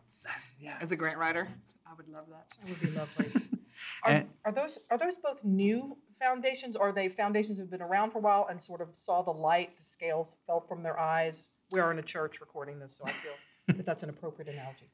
yeah. 0.60 0.76
As 0.80 0.92
a 0.92 0.96
grant 0.96 1.18
writer, 1.18 1.48
I 1.86 1.94
would 1.94 2.08
love 2.08 2.26
that. 2.30 2.46
It 2.62 2.70
would 2.70 2.80
be 2.80 2.98
lovely. 2.98 3.53
Are, 4.02 4.10
And- 4.12 4.28
are 4.44 4.52
those 4.52 4.78
are 4.90 4.98
those 4.98 5.16
both 5.16 5.42
new 5.44 5.96
foundations? 6.12 6.76
Or 6.76 6.88
are 6.88 6.92
they 6.92 7.08
foundations 7.08 7.56
that 7.56 7.64
have 7.64 7.70
been 7.70 7.82
around 7.82 8.10
for 8.10 8.18
a 8.18 8.22
while 8.22 8.46
and 8.50 8.60
sort 8.60 8.80
of 8.80 8.94
saw 8.94 9.22
the 9.22 9.30
light, 9.30 9.76
the 9.76 9.82
scales 9.84 10.36
fell 10.46 10.60
from 10.60 10.82
their 10.82 10.98
eyes? 10.98 11.50
We 11.72 11.80
are 11.80 11.90
in 11.90 11.98
a 11.98 12.02
church 12.02 12.40
recording 12.40 12.78
this, 12.78 12.96
so 12.96 13.04
I 13.06 13.10
feel 13.10 13.32
that 13.76 13.86
that's 13.86 14.02
an 14.02 14.10
appropriate 14.10 14.48
analogy. 14.52 14.90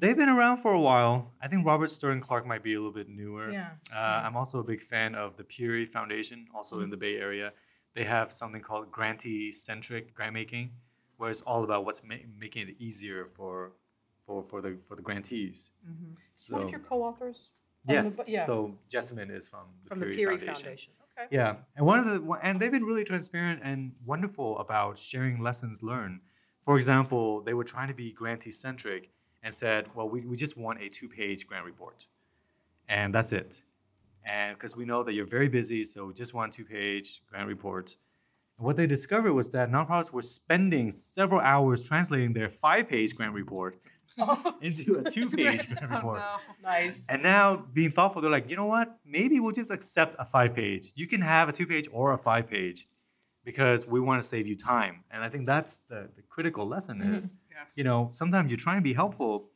They've 0.00 0.16
been 0.16 0.28
around 0.28 0.58
for 0.58 0.72
a 0.72 0.78
while. 0.80 1.32
I 1.42 1.48
think 1.48 1.66
Robert 1.66 1.90
Sterling 1.90 2.20
Clark 2.20 2.46
might 2.46 2.62
be 2.62 2.74
a 2.74 2.78
little 2.78 2.92
bit 2.92 3.08
newer. 3.08 3.50
Yeah. 3.50 3.70
Uh, 3.92 4.22
I'm 4.24 4.36
also 4.36 4.60
a 4.60 4.64
big 4.64 4.80
fan 4.80 5.16
of 5.16 5.36
the 5.36 5.42
Peery 5.42 5.84
Foundation, 5.84 6.46
also 6.54 6.82
in 6.82 6.90
the 6.90 6.96
Bay 6.96 7.16
Area. 7.16 7.52
They 7.94 8.04
have 8.04 8.30
something 8.30 8.60
called 8.60 8.92
grantee 8.92 9.50
centric 9.50 10.14
grant 10.14 10.34
making, 10.34 10.70
where 11.16 11.30
it's 11.30 11.40
all 11.40 11.64
about 11.64 11.84
what's 11.84 12.04
ma- 12.04 12.14
making 12.38 12.68
it 12.68 12.76
easier 12.78 13.26
for 13.34 13.72
for 14.24 14.44
for 14.44 14.60
the 14.60 14.78
for 14.86 14.94
the 14.94 15.02
grantees. 15.02 15.72
Mhm. 15.84 16.14
So 16.36 16.54
One 16.54 16.62
of 16.64 16.70
your 16.70 16.78
co-authors 16.80 17.52
the 17.88 17.94
yes, 17.94 18.20
yeah. 18.26 18.46
so 18.46 18.74
Jessamyn 18.90 19.34
is 19.34 19.48
from 19.48 19.66
the 19.82 19.88
from 19.88 20.00
the 20.00 20.06
Peery, 20.06 20.16
Peery 20.16 20.38
Foundation. 20.38 20.64
Foundation. 20.64 20.92
Okay. 21.18 21.26
Yeah, 21.30 21.56
and 21.76 21.84
one 21.84 21.98
of 21.98 22.06
the 22.06 22.38
and 22.42 22.60
they've 22.60 22.70
been 22.70 22.84
really 22.84 23.04
transparent 23.04 23.60
and 23.64 23.92
wonderful 24.06 24.58
about 24.58 24.96
sharing 24.96 25.42
lessons 25.42 25.82
learned. 25.82 26.20
For 26.62 26.76
example, 26.76 27.40
they 27.40 27.54
were 27.54 27.64
trying 27.64 27.88
to 27.88 27.94
be 27.94 28.12
grantee 28.12 28.50
centric 28.50 29.10
and 29.42 29.52
said, 29.52 29.88
"Well, 29.94 30.08
we, 30.08 30.20
we 30.20 30.36
just 30.36 30.56
want 30.56 30.80
a 30.80 30.88
two 30.88 31.08
page 31.08 31.46
grant 31.46 31.64
report, 31.64 32.06
and 32.88 33.14
that's 33.14 33.32
it." 33.32 33.62
And 34.24 34.56
because 34.56 34.76
we 34.76 34.84
know 34.84 35.02
that 35.02 35.14
you're 35.14 35.26
very 35.26 35.48
busy, 35.48 35.82
so 35.82 36.06
we 36.06 36.14
just 36.14 36.34
want 36.34 36.52
two 36.52 36.64
page 36.64 37.22
grant 37.28 37.48
report. 37.48 37.96
And 38.58 38.66
what 38.66 38.76
they 38.76 38.86
discovered 38.86 39.32
was 39.32 39.48
that 39.50 39.70
nonprofits 39.70 40.12
were 40.12 40.22
spending 40.22 40.92
several 40.92 41.40
hours 41.40 41.84
translating 41.84 42.32
their 42.32 42.48
five 42.48 42.88
page 42.88 43.14
grant 43.14 43.32
report 43.32 43.78
into 44.60 44.98
a 44.98 45.10
two 45.10 45.28
page 45.28 45.68
grant 45.68 45.90
report. 45.90 46.22
nice. 46.62 47.06
And 47.10 47.22
now 47.22 47.56
being 47.72 47.90
thoughtful, 47.90 48.20
they're 48.22 48.30
like, 48.30 48.50
you 48.50 48.56
know 48.56 48.66
what? 48.66 48.98
Maybe 49.04 49.40
we'll 49.40 49.52
just 49.52 49.70
accept 49.70 50.16
a 50.18 50.24
five 50.24 50.54
page. 50.54 50.92
You 50.96 51.06
can 51.06 51.20
have 51.20 51.48
a 51.48 51.52
two 51.52 51.66
page 51.66 51.88
or 51.92 52.12
a 52.12 52.18
five 52.18 52.48
page 52.48 52.88
because 53.44 53.86
we 53.86 54.00
want 54.00 54.20
to 54.20 54.26
save 54.28 54.46
you 54.46 54.54
time. 54.56 55.04
And 55.10 55.22
I 55.22 55.28
think 55.28 55.46
that's 55.46 55.80
the, 55.88 56.08
the 56.16 56.22
critical 56.28 56.66
lesson 56.66 56.98
Mhm. 57.00 57.16
is, 57.16 57.32
Yes. 57.50 57.72
you 57.76 57.84
know, 57.84 58.08
sometimes 58.12 58.50
you're 58.50 58.58
trying 58.58 58.76
to 58.76 58.82
be 58.82 58.92
helpful, 58.92 59.48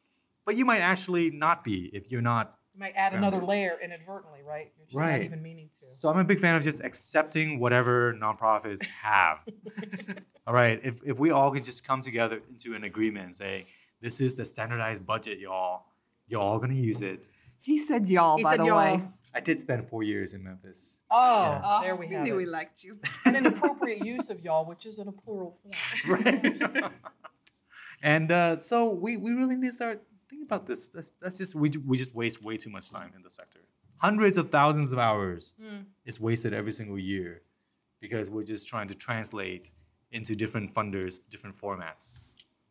but 0.46 0.56
you 0.56 0.64
might 0.64 0.80
actually 0.80 1.30
not 1.30 1.62
be 1.62 1.90
if 1.92 2.10
you're 2.10 2.22
not. 2.22 2.58
You 2.74 2.80
might 2.80 2.94
add 2.96 3.12
Yeah. 3.12 3.18
another 3.18 3.42
layer 3.44 3.78
inadvertently, 3.82 4.40
right? 4.42 4.72
You're 4.78 4.86
just 4.86 4.96
not 4.96 5.02
Right. 5.02 5.22
even 5.24 5.42
meaning 5.42 5.68
to. 5.78 5.84
So 5.84 6.08
I'm 6.08 6.18
a 6.18 6.24
big 6.24 6.40
fan 6.40 6.54
of 6.54 6.62
just 6.62 6.82
accepting 6.82 7.60
whatever 7.60 8.14
nonprofits 8.14 8.82
have. 8.86 9.40
all 10.46 10.54
right. 10.54 10.80
If, 10.82 11.02
if 11.04 11.18
we 11.18 11.30
all 11.30 11.50
could 11.52 11.64
just 11.64 11.84
come 11.86 12.00
together 12.00 12.40
into 12.48 12.74
an 12.74 12.84
agreement 12.84 13.26
and 13.26 13.36
say, 13.36 13.66
this 14.02 14.20
is 14.20 14.34
the 14.36 14.44
standardized 14.44 15.06
budget, 15.06 15.38
y'all. 15.38 15.86
You're 16.28 16.40
all 16.40 16.58
going 16.58 16.70
to 16.70 16.76
use 16.76 17.00
it. 17.02 17.28
He 17.60 17.78
said 17.78 18.08
y'all, 18.10 18.36
He 18.36 18.42
by 18.42 18.50
said 18.52 18.60
the 18.60 18.66
y'all. 18.66 18.76
way. 18.96 19.02
I 19.34 19.40
did 19.40 19.58
spend 19.58 19.88
four 19.88 20.02
years 20.02 20.34
in 20.34 20.42
Memphis. 20.44 20.98
Oh, 21.10 21.42
Yeah. 21.62 21.80
there 21.82 21.96
we 21.96 22.08
have 22.08 22.24
knew 22.24 22.34
it. 22.34 22.36
we 22.38 22.46
liked 22.46 22.82
you. 22.84 22.98
and 23.24 23.36
an 23.36 23.46
appropriate 23.46 24.04
use 24.04 24.28
of 24.30 24.40
y'all, 24.44 24.66
which 24.66 24.84
is 24.84 24.98
in 24.98 25.08
a 25.08 25.12
plural 25.12 25.56
form. 25.62 26.20
right? 26.24 26.90
and 28.02 28.30
uh, 28.32 28.56
so 28.56 28.90
we, 28.90 29.16
we 29.16 29.32
really 29.32 29.54
need 29.56 29.68
to 29.70 29.72
start 29.76 30.02
thinking 30.28 30.46
about 30.46 30.66
this. 30.66 30.88
That's, 30.88 31.12
that's 31.20 31.38
just 31.38 31.54
we, 31.54 31.70
we 31.86 31.96
just 31.96 32.14
waste 32.14 32.42
way 32.42 32.56
too 32.56 32.70
much 32.70 32.90
time 32.90 33.12
in 33.16 33.22
the 33.22 33.30
sector. 33.30 33.60
Hundreds 33.98 34.36
of 34.36 34.50
thousands 34.50 34.92
of 34.92 34.98
hours 34.98 35.54
Mm. 35.62 35.84
is 36.04 36.18
wasted 36.20 36.52
every 36.52 36.72
single 36.72 36.98
year 36.98 37.42
because 38.00 38.28
we're 38.30 38.42
just 38.42 38.68
trying 38.68 38.88
to 38.88 38.94
translate 38.94 39.70
into 40.10 40.34
different 40.34 40.74
funders, 40.74 41.20
different 41.30 41.56
formats. 41.56 42.16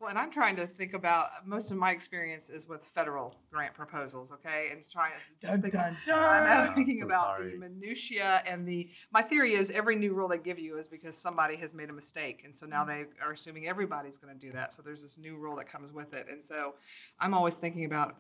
Well, 0.01 0.09
and 0.09 0.17
I'm 0.17 0.31
trying 0.31 0.55
to 0.55 0.65
think 0.65 0.95
about 0.95 1.45
most 1.45 1.69
of 1.69 1.77
my 1.77 1.91
experience 1.91 2.49
is 2.49 2.67
with 2.67 2.83
federal 2.83 3.35
grant 3.51 3.75
proposals, 3.75 4.31
okay, 4.31 4.69
and 4.71 4.83
trying 4.91 5.11
to 5.11 5.47
Dun, 5.47 5.61
think, 5.61 5.73
dun, 5.75 5.95
I'm 6.07 6.43
dun. 6.43 6.65
not 6.65 6.75
thinking 6.75 6.97
so 6.97 7.05
about 7.05 7.25
sorry. 7.25 7.51
the 7.51 7.57
minutia 7.59 8.41
and 8.47 8.67
the. 8.67 8.89
My 9.13 9.21
theory 9.21 9.53
is 9.53 9.69
every 9.69 9.95
new 9.95 10.15
rule 10.15 10.27
they 10.27 10.39
give 10.39 10.57
you 10.57 10.79
is 10.79 10.87
because 10.87 11.15
somebody 11.15 11.55
has 11.57 11.75
made 11.75 11.91
a 11.91 11.93
mistake, 11.93 12.41
and 12.43 12.55
so 12.55 12.65
now 12.65 12.83
mm. 12.83 12.87
they 12.87 13.05
are 13.23 13.33
assuming 13.33 13.67
everybody's 13.67 14.17
going 14.17 14.33
to 14.33 14.39
do 14.39 14.51
that. 14.53 14.73
So 14.73 14.81
there's 14.81 15.03
this 15.03 15.19
new 15.19 15.37
rule 15.37 15.55
that 15.57 15.71
comes 15.71 15.91
with 15.91 16.15
it, 16.15 16.25
and 16.31 16.43
so 16.43 16.73
I'm 17.19 17.35
always 17.35 17.53
thinking 17.53 17.85
about 17.85 18.15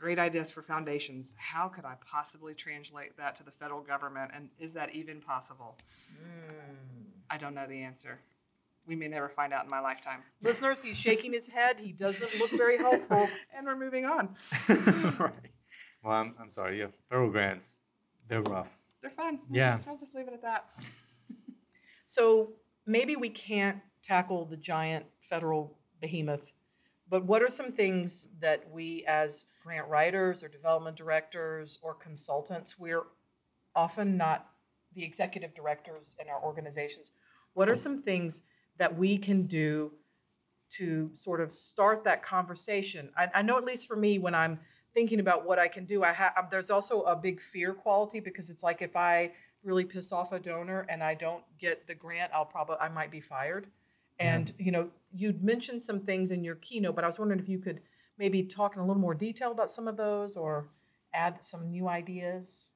great 0.00 0.18
ideas 0.18 0.50
for 0.50 0.62
foundations. 0.62 1.34
How 1.36 1.68
could 1.68 1.84
I 1.84 1.96
possibly 2.10 2.54
translate 2.54 3.18
that 3.18 3.36
to 3.36 3.44
the 3.44 3.50
federal 3.50 3.82
government, 3.82 4.30
and 4.34 4.48
is 4.58 4.72
that 4.72 4.94
even 4.94 5.20
possible? 5.20 5.76
Hmm. 6.10 7.02
I 7.28 7.36
don't 7.36 7.54
know 7.54 7.66
the 7.66 7.82
answer. 7.82 8.18
We 8.88 8.96
may 8.96 9.06
never 9.06 9.28
find 9.28 9.52
out 9.52 9.64
in 9.64 9.70
my 9.70 9.80
lifetime. 9.80 10.20
Listeners, 10.42 10.82
he's 10.82 10.98
shaking 10.98 11.32
his 11.32 11.46
head. 11.46 11.78
He 11.78 11.92
doesn't 11.92 12.34
look 12.38 12.50
very 12.52 12.78
hopeful. 12.78 13.28
and 13.56 13.66
we're 13.66 13.76
moving 13.76 14.06
on. 14.06 14.30
right. 14.68 15.32
Well, 16.02 16.14
I'm, 16.14 16.34
I'm 16.40 16.48
sorry. 16.48 16.80
Yeah, 16.80 16.86
federal 17.08 17.30
grants, 17.30 17.76
they're 18.28 18.40
rough. 18.42 18.76
They're 19.02 19.10
fun. 19.10 19.40
We'll 19.48 19.58
Yeah. 19.58 19.70
just- 19.72 19.86
I'll 19.86 19.98
just 19.98 20.14
leave 20.14 20.26
it 20.26 20.32
at 20.34 20.42
that. 20.42 20.64
So 22.06 22.54
maybe 22.86 23.16
we 23.16 23.28
can't 23.28 23.78
tackle 24.02 24.46
the 24.46 24.56
giant 24.56 25.04
federal 25.20 25.76
behemoth, 26.00 26.52
but 27.10 27.24
what 27.24 27.42
are 27.42 27.50
some 27.50 27.70
things 27.70 28.28
that 28.40 28.70
we 28.70 29.04
as 29.06 29.44
grant 29.62 29.86
writers 29.88 30.42
or 30.42 30.48
development 30.48 30.96
directors 30.96 31.78
or 31.82 31.92
consultants, 31.94 32.78
we're 32.78 33.02
often 33.76 34.16
not 34.16 34.48
the 34.94 35.04
executive 35.04 35.54
directors 35.54 36.16
in 36.18 36.28
our 36.30 36.42
organizations. 36.42 37.12
What 37.52 37.68
are 37.68 37.76
some 37.76 38.00
things 38.00 38.42
that 38.78 38.96
we 38.96 39.18
can 39.18 39.42
do 39.42 39.92
to 40.70 41.10
sort 41.12 41.40
of 41.40 41.52
start 41.52 42.04
that 42.04 42.22
conversation? 42.22 43.10
I, 43.16 43.28
I 43.34 43.42
know 43.42 43.56
at 43.58 43.64
least 43.64 43.86
for 43.86 43.96
me, 43.96 44.18
when 44.18 44.34
I'm 44.34 44.58
thinking 44.94 45.20
about 45.20 45.46
what 45.46 45.58
I 45.58 45.68
can 45.68 45.84
do, 45.84 46.02
I 46.02 46.12
have 46.12 46.32
um, 46.36 46.46
there's 46.50 46.70
also 46.70 47.02
a 47.02 47.14
big 47.14 47.40
fear 47.40 47.72
quality 47.72 48.20
because 48.20 48.50
it's 48.50 48.62
like 48.62 48.82
if 48.82 48.96
I 48.96 49.32
really 49.62 49.84
piss 49.84 50.12
off 50.12 50.32
a 50.32 50.38
donor 50.38 50.86
and 50.88 51.02
I 51.02 51.14
don't 51.14 51.42
get 51.58 51.86
the 51.86 51.94
grant, 51.94 52.32
I'll 52.34 52.44
probably 52.44 52.76
I 52.80 52.88
might 52.88 53.10
be 53.10 53.20
fired. 53.20 53.64
Mm-hmm. 53.64 54.26
And 54.26 54.52
you 54.58 54.72
know, 54.72 54.88
you'd 55.12 55.42
mentioned 55.42 55.82
some 55.82 56.00
things 56.00 56.30
in 56.30 56.44
your 56.44 56.56
keynote, 56.56 56.94
but 56.94 57.04
I 57.04 57.06
was 57.06 57.18
wondering 57.18 57.40
if 57.40 57.48
you 57.48 57.58
could 57.58 57.80
maybe 58.18 58.42
talk 58.42 58.74
in 58.74 58.82
a 58.82 58.86
little 58.86 59.00
more 59.00 59.14
detail 59.14 59.52
about 59.52 59.70
some 59.70 59.88
of 59.88 59.96
those 59.96 60.36
or 60.36 60.68
add 61.14 61.42
some 61.42 61.70
new 61.70 61.88
ideas 61.88 62.70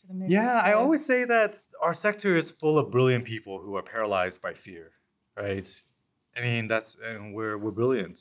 to 0.00 0.06
the 0.06 0.14
mix. 0.14 0.32
Yeah, 0.32 0.60
I 0.64 0.72
always 0.72 1.04
say 1.04 1.24
that 1.24 1.58
our 1.82 1.92
sector 1.92 2.36
is 2.36 2.50
full 2.50 2.78
of 2.78 2.90
brilliant 2.90 3.24
people 3.24 3.60
who 3.60 3.76
are 3.76 3.82
paralyzed 3.82 4.40
by 4.40 4.54
fear, 4.54 4.92
right? 5.38 5.82
I 6.36 6.40
mean, 6.40 6.68
that's 6.68 6.96
and 7.04 7.34
we're 7.34 7.58
we're 7.58 7.70
brilliant 7.70 8.20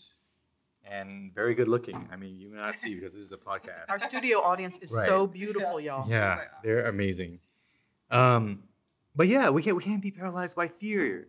and 0.89 1.33
very 1.33 1.53
good 1.53 1.67
looking. 1.67 2.07
I 2.11 2.15
mean, 2.15 2.39
you 2.39 2.49
may 2.49 2.57
not 2.57 2.75
see 2.77 2.95
because 2.95 3.13
this 3.13 3.23
is 3.23 3.31
a 3.33 3.37
podcast. 3.37 3.89
Our 3.89 3.99
studio 3.99 4.39
audience 4.39 4.77
is 4.79 4.93
Right. 4.95 5.05
so 5.05 5.27
beautiful, 5.27 5.79
Yes. 5.79 5.87
y'all. 5.87 6.09
yeah, 6.09 6.41
they're 6.63 6.85
amazing. 6.87 7.39
Um, 8.09 8.63
but 9.15 9.27
yeah, 9.27 9.49
we 9.49 9.61
can't 9.63 9.75
we 9.75 9.83
can't 9.83 10.01
be 10.01 10.11
paralyzed 10.11 10.55
by 10.55 10.67
fear, 10.67 11.27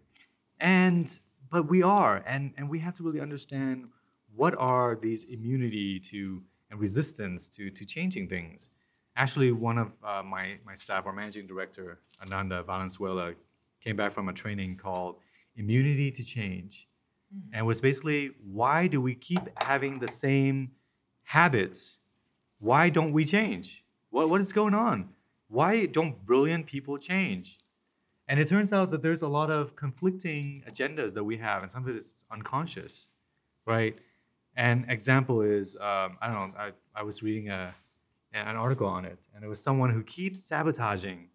and 0.60 1.18
but 1.50 1.68
we 1.68 1.82
are, 1.82 2.22
and 2.26 2.52
and 2.56 2.68
we 2.70 2.78
have 2.80 2.94
to 2.94 3.02
really 3.02 3.20
understand 3.20 3.88
what 4.34 4.54
are 4.58 4.94
these 4.96 5.24
immunity 5.24 5.98
to 5.98 6.42
and 6.70 6.78
resistance 6.80 7.48
to 7.50 7.70
to 7.70 7.84
changing 7.84 8.28
things. 8.28 8.70
Actually, 9.16 9.50
one 9.50 9.78
of 9.78 9.94
uh, 10.04 10.22
my 10.22 10.58
my 10.64 10.74
staff, 10.74 11.06
our 11.06 11.12
managing 11.12 11.46
director 11.46 11.98
Ananda 12.22 12.62
Valenzuela, 12.62 13.34
came 13.80 13.96
back 13.96 14.12
from 14.12 14.28
a 14.28 14.32
training 14.32 14.76
called 14.76 15.16
Immunity 15.58 16.10
to 16.10 16.24
Change, 16.24 16.88
and 17.52 17.66
was 17.66 17.80
basically 17.80 18.30
why 18.42 18.86
do 18.86 19.00
we 19.00 19.14
keep 19.14 19.42
having 19.62 19.98
the 19.98 20.08
same 20.08 20.70
habits? 21.24 21.98
Why 22.58 22.88
don't 22.88 23.12
we 23.12 23.24
change? 23.24 23.84
What 24.10 24.30
what 24.30 24.40
is 24.40 24.52
going 24.52 24.74
on? 24.74 25.10
Why 25.48 25.86
don't 25.86 26.24
brilliant 26.24 26.66
people 26.66 26.96
change? 26.98 27.58
And 28.28 28.38
it 28.38 28.48
turns 28.48 28.72
out 28.72 28.90
that 28.90 29.02
there's 29.02 29.22
a 29.22 29.28
lot 29.28 29.50
of 29.50 29.74
conflicting 29.74 30.62
agendas 30.68 31.14
that 31.14 31.24
we 31.24 31.36
have, 31.38 31.62
and 31.62 31.70
some 31.70 31.82
of 31.84 31.94
it 31.94 31.96
is 31.96 32.24
unconscious, 32.30 33.08
right? 33.66 33.96
An 34.56 34.84
example 34.88 35.40
is 35.42 35.76
um, 35.76 36.18
I 36.20 36.28
don't 36.28 36.34
know. 36.34 36.52
I, 36.58 36.72
I 36.94 37.02
was 37.02 37.22
reading 37.22 37.48
a 37.50 37.74
an 38.32 38.56
article 38.56 38.86
on 38.86 39.04
it, 39.04 39.26
and 39.34 39.42
it 39.44 39.48
was 39.48 39.60
someone 39.60 39.90
who 39.90 40.02
keeps 40.02 40.40
sabotaging 40.40 41.28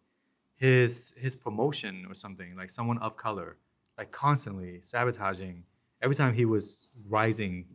his 0.55 1.13
his 1.17 1.35
promotion 1.35 2.05
or 2.07 2.13
something, 2.13 2.55
like 2.55 2.69
someone 2.69 2.99
of 2.99 3.17
color, 3.17 3.57
like 3.97 4.11
constantly 4.11 4.79
sabotaging 4.81 5.63
every 6.01 6.15
time 6.15 6.33
he 6.33 6.45
was 6.45 6.89
rising 7.07 7.65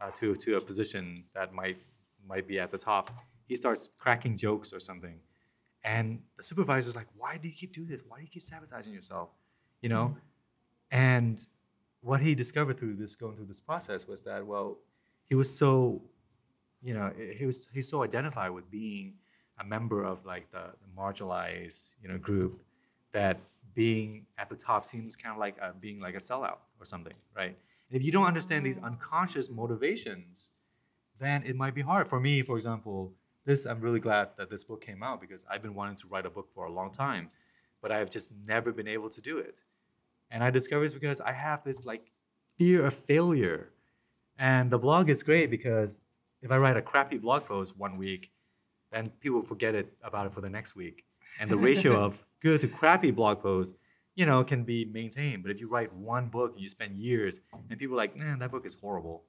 uh, 0.00 0.10
to 0.10 0.34
to 0.34 0.56
a 0.56 0.60
position 0.60 1.24
that 1.34 1.52
might 1.52 1.78
might 2.26 2.46
be 2.46 2.58
at 2.58 2.70
the 2.70 2.78
top. 2.78 3.10
He 3.46 3.56
starts 3.56 3.90
cracking 3.98 4.36
jokes 4.36 4.72
or 4.72 4.80
something, 4.80 5.18
and 5.84 6.20
the 6.36 6.42
supervisor's 6.42 6.96
like, 6.96 7.08
"Why 7.16 7.36
do 7.36 7.48
you 7.48 7.54
keep 7.54 7.72
doing 7.72 7.88
this? 7.88 8.02
Why 8.06 8.18
do 8.18 8.22
you 8.22 8.28
keep 8.28 8.42
sabotaging 8.42 8.92
yourself?" 8.92 9.30
You 9.80 9.88
know, 9.88 10.16
and 10.90 11.44
what 12.00 12.20
he 12.20 12.34
discovered 12.34 12.78
through 12.78 12.96
this 12.96 13.14
going 13.14 13.36
through 13.36 13.46
this 13.46 13.60
process 13.60 14.06
was 14.06 14.24
that 14.24 14.46
well, 14.46 14.78
he 15.24 15.34
was 15.34 15.52
so, 15.52 16.02
you 16.82 16.94
know, 16.94 17.12
he 17.36 17.46
was 17.46 17.68
he's 17.72 17.88
so 17.88 18.02
identified 18.02 18.50
with 18.50 18.70
being 18.70 19.14
a 19.58 19.64
member 19.64 20.04
of 20.04 20.24
like 20.24 20.50
the, 20.50 20.72
the 20.80 21.00
marginalized 21.00 21.96
you 22.02 22.08
know 22.08 22.18
group 22.18 22.62
that 23.12 23.38
being 23.74 24.26
at 24.38 24.48
the 24.48 24.56
top 24.56 24.84
seems 24.84 25.16
kind 25.16 25.32
of 25.32 25.38
like 25.38 25.56
uh, 25.62 25.72
being 25.80 26.00
like 26.00 26.14
a 26.14 26.18
sellout 26.18 26.58
or 26.78 26.84
something, 26.84 27.14
right? 27.34 27.56
And 27.88 27.96
if 27.96 28.04
you 28.04 28.12
don't 28.12 28.26
understand 28.26 28.64
these 28.66 28.82
unconscious 28.82 29.50
motivations, 29.50 30.50
then 31.18 31.42
it 31.44 31.56
might 31.56 31.74
be 31.74 31.82
hard. 31.82 32.08
For 32.08 32.20
me, 32.20 32.42
for 32.42 32.56
example, 32.56 33.12
this 33.44 33.66
I'm 33.66 33.80
really 33.80 34.00
glad 34.00 34.30
that 34.36 34.50
this 34.50 34.64
book 34.64 34.80
came 34.80 35.02
out 35.02 35.20
because 35.20 35.44
I've 35.50 35.62
been 35.62 35.74
wanting 35.74 35.96
to 35.96 36.06
write 36.08 36.26
a 36.26 36.30
book 36.30 36.48
for 36.52 36.66
a 36.66 36.72
long 36.72 36.90
time, 36.90 37.30
but 37.80 37.92
I've 37.92 38.10
just 38.10 38.30
never 38.46 38.72
been 38.72 38.88
able 38.88 39.08
to 39.10 39.20
do 39.20 39.38
it. 39.38 39.62
And 40.30 40.42
I 40.42 40.50
discovered 40.50 40.84
it's 40.84 40.94
because 40.94 41.20
I 41.20 41.32
have 41.32 41.62
this 41.64 41.84
like 41.84 42.10
fear 42.56 42.86
of 42.86 42.94
failure. 42.94 43.70
And 44.38 44.70
the 44.70 44.78
blog 44.78 45.10
is 45.10 45.22
great 45.22 45.50
because 45.50 46.00
if 46.40 46.50
I 46.50 46.56
write 46.56 46.76
a 46.76 46.82
crappy 46.82 47.18
blog 47.18 47.44
post 47.44 47.76
one 47.76 47.96
week, 47.96 48.32
then 48.90 49.10
people 49.20 49.42
forget 49.42 49.74
it 49.74 49.92
about 50.02 50.26
it 50.26 50.32
for 50.32 50.40
the 50.40 50.50
next 50.50 50.74
week. 50.74 51.04
And 51.40 51.50
the 51.50 51.56
ratio 51.56 51.94
of 52.04 52.24
good 52.40 52.60
to 52.60 52.68
crappy 52.68 53.10
blog 53.10 53.40
posts, 53.42 53.76
you 54.14 54.26
know, 54.26 54.44
can 54.44 54.64
be 54.64 54.84
maintained. 54.84 55.42
But 55.42 55.50
if 55.52 55.60
you 55.60 55.68
write 55.68 55.92
one 55.94 56.28
book 56.28 56.52
and 56.52 56.60
you 56.60 56.68
spend 56.68 56.96
years 56.96 57.40
and 57.70 57.78
people 57.78 57.94
are 57.94 57.98
like, 57.98 58.16
man, 58.16 58.38
that 58.40 58.50
book 58.50 58.66
is 58.66 58.74
horrible. 58.74 59.24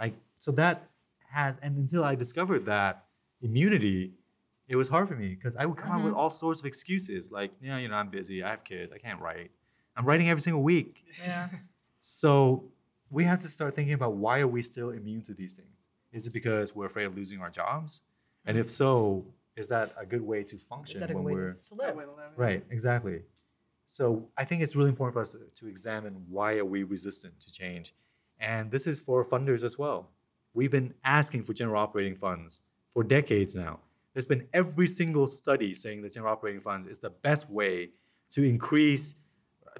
Like 0.00 0.14
so 0.38 0.52
that 0.52 0.90
has, 1.30 1.58
and 1.58 1.76
until 1.76 2.04
I 2.04 2.14
discovered 2.14 2.64
that 2.66 3.06
immunity, 3.42 4.12
it 4.68 4.76
was 4.76 4.88
hard 4.88 5.08
for 5.08 5.14
me 5.16 5.28
because 5.34 5.56
I 5.56 5.64
would 5.66 5.76
come 5.76 5.92
up 5.92 6.02
with 6.02 6.12
Mhm. 6.12 6.16
all 6.16 6.30
sorts 6.30 6.60
of 6.60 6.66
excuses 6.66 7.30
like, 7.30 7.52
yeah, 7.60 7.78
you 7.78 7.88
know, 7.88 7.94
I'm 7.96 8.08
busy, 8.10 8.42
I 8.42 8.50
have 8.50 8.64
kids, 8.64 8.92
I 8.92 8.98
can't 8.98 9.20
write. 9.20 9.50
I'm 9.96 10.04
writing 10.04 10.28
every 10.28 10.40
single 10.40 10.62
week. 10.62 11.04
Yeah. 11.18 11.48
So 11.98 12.70
we 13.10 13.24
have 13.24 13.38
to 13.40 13.48
start 13.48 13.74
thinking 13.74 13.94
about 13.94 14.14
why 14.14 14.40
are 14.40 14.46
we 14.46 14.62
still 14.62 14.90
immune 14.90 15.22
to 15.22 15.34
these 15.34 15.56
things? 15.56 15.88
Is 16.12 16.26
it 16.26 16.32
because 16.32 16.74
we're 16.74 16.86
afraid 16.86 17.04
of 17.04 17.16
losing 17.16 17.40
our 17.40 17.50
jobs? 17.50 18.02
And 18.44 18.56
if 18.56 18.70
so, 18.70 19.26
is 19.56 19.68
that 19.68 19.92
a 19.98 20.04
good 20.06 20.22
way 20.22 20.42
to 20.44 20.56
function 20.58 20.96
Is 20.96 21.00
that 21.00 21.10
a 21.10 21.14
when 21.14 21.24
good 21.24 21.32
we're 21.34 21.52
to 21.66 21.74
live? 21.74 21.96
right? 22.36 22.64
Exactly. 22.70 23.22
So 23.86 24.28
I 24.36 24.44
think 24.44 24.62
it's 24.62 24.74
really 24.76 24.90
important 24.90 25.14
for 25.14 25.20
us 25.20 25.32
to, 25.32 25.38
to 25.60 25.68
examine 25.68 26.14
why 26.28 26.58
are 26.58 26.64
we 26.64 26.82
resistant 26.82 27.38
to 27.40 27.52
change, 27.52 27.94
and 28.40 28.70
this 28.70 28.86
is 28.86 29.00
for 29.00 29.24
funders 29.24 29.62
as 29.64 29.78
well. 29.78 30.10
We've 30.54 30.70
been 30.70 30.92
asking 31.04 31.44
for 31.44 31.52
general 31.52 31.80
operating 31.80 32.16
funds 32.16 32.60
for 32.90 33.04
decades 33.04 33.54
now. 33.54 33.80
There's 34.12 34.26
been 34.26 34.46
every 34.54 34.86
single 34.86 35.26
study 35.26 35.74
saying 35.74 36.02
that 36.02 36.14
general 36.14 36.32
operating 36.32 36.60
funds 36.62 36.86
is 36.86 36.98
the 36.98 37.10
best 37.10 37.48
way 37.50 37.90
to 38.30 38.42
increase 38.42 39.14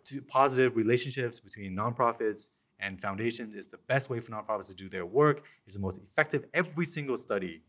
to 0.05 0.21
positive 0.23 0.77
relationships 0.77 1.41
between 1.41 1.75
nonprofits 1.75 2.49
and 2.79 3.01
foundations. 3.01 3.55
is 3.55 3.69
the 3.69 3.79
best 3.89 4.11
way 4.11 4.21
for 4.21 4.31
nonprofits 4.33 4.69
to 4.69 4.75
do 4.75 4.89
their 4.91 5.07
work. 5.07 5.45
is 5.67 5.75
the 5.75 5.81
most 5.81 5.99
effective. 6.03 6.45
Every 6.53 6.85
single 6.85 7.17
study 7.17 7.63